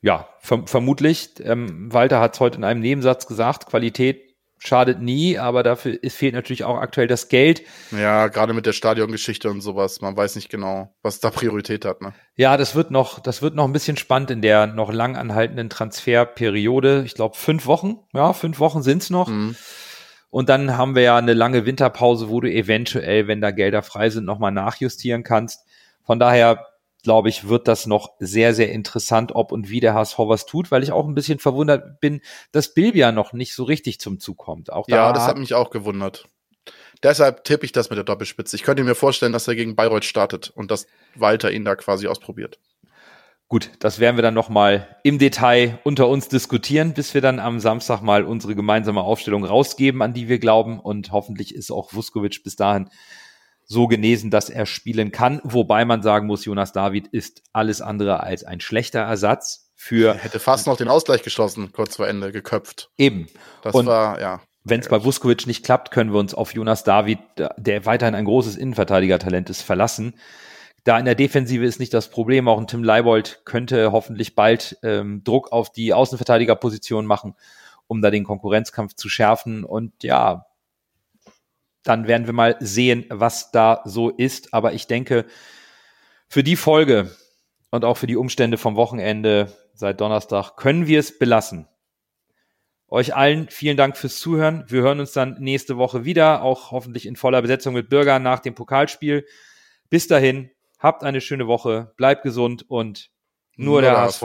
[0.00, 1.30] Ja, verm vermutlich.
[1.40, 4.28] Ähm, Walter hat es heute in einem Nebensatz gesagt, Qualität
[4.58, 7.62] schadet nie, aber dafür fehlt natürlich auch aktuell das Geld.
[7.90, 10.00] Ja, gerade mit der Stadiongeschichte und sowas.
[10.00, 12.02] Man weiß nicht genau, was da Priorität hat.
[12.02, 12.12] Ne?
[12.34, 15.70] Ja, das wird noch, das wird noch ein bisschen spannend in der noch lang anhaltenden
[15.70, 17.02] Transferperiode.
[17.06, 17.98] Ich glaube, fünf Wochen.
[18.12, 19.28] Ja, fünf Wochen sind's noch.
[19.28, 19.56] Mhm.
[20.30, 24.10] Und dann haben wir ja eine lange Winterpause, wo du eventuell, wenn da Gelder frei
[24.10, 25.64] sind, nochmal nachjustieren kannst.
[26.04, 26.66] Von daher,
[27.08, 30.70] glaube ich, wird das noch sehr, sehr interessant, ob und wie der HSV was tut,
[30.70, 32.20] weil ich auch ein bisschen verwundert bin,
[32.52, 34.70] dass Bilbia noch nicht so richtig zum Zug kommt.
[34.70, 36.26] Auch da Ja, das hat mich auch gewundert.
[37.02, 38.56] Deshalb tippe ich das mit der Doppelspitze.
[38.56, 42.08] Ich könnte mir vorstellen, dass er gegen Bayreuth startet und dass Walter ihn da quasi
[42.08, 42.58] ausprobiert.
[43.48, 47.58] Gut, das werden wir dann nochmal im Detail unter uns diskutieren, bis wir dann am
[47.58, 50.78] Samstag mal unsere gemeinsame Aufstellung rausgeben, an die wir glauben.
[50.78, 52.90] Und hoffentlich ist auch Vuskovic bis dahin
[53.68, 55.40] so genesen, dass er spielen kann.
[55.44, 60.14] Wobei man sagen muss, Jonas David ist alles andere als ein schlechter Ersatz Er für
[60.14, 62.90] hätte fast noch den Ausgleich geschossen, kurz vor Ende, geköpft.
[62.96, 63.28] eben.
[63.62, 64.40] Das Und war, ja.
[64.64, 68.24] wenn es bei Vuskovic nicht klappt, können wir uns auf Jonas David, der weiterhin ein
[68.24, 70.14] großes Innenverteidigertalent ist, verlassen.
[70.84, 72.48] Da in der Defensive ist nicht das Problem.
[72.48, 77.34] Auch ein Tim Leibold könnte hoffentlich bald ähm, Druck auf die Außenverteidigerposition machen,
[77.86, 79.64] um da den Konkurrenzkampf zu schärfen.
[79.64, 80.46] Und ja,
[81.82, 84.52] dann werden wir mal sehen, was da so ist.
[84.54, 85.26] Aber ich denke,
[86.28, 87.10] für die Folge
[87.70, 91.68] und auch für die Umstände vom Wochenende seit Donnerstag können wir es belassen.
[92.88, 94.64] Euch allen vielen Dank fürs Zuhören.
[94.66, 98.40] Wir hören uns dann nächste Woche wieder, auch hoffentlich in voller Besetzung mit Bürgern nach
[98.40, 99.26] dem Pokalspiel.
[99.90, 103.10] Bis dahin, habt eine schöne Woche, bleibt gesund und
[103.56, 104.22] nur, der HSV.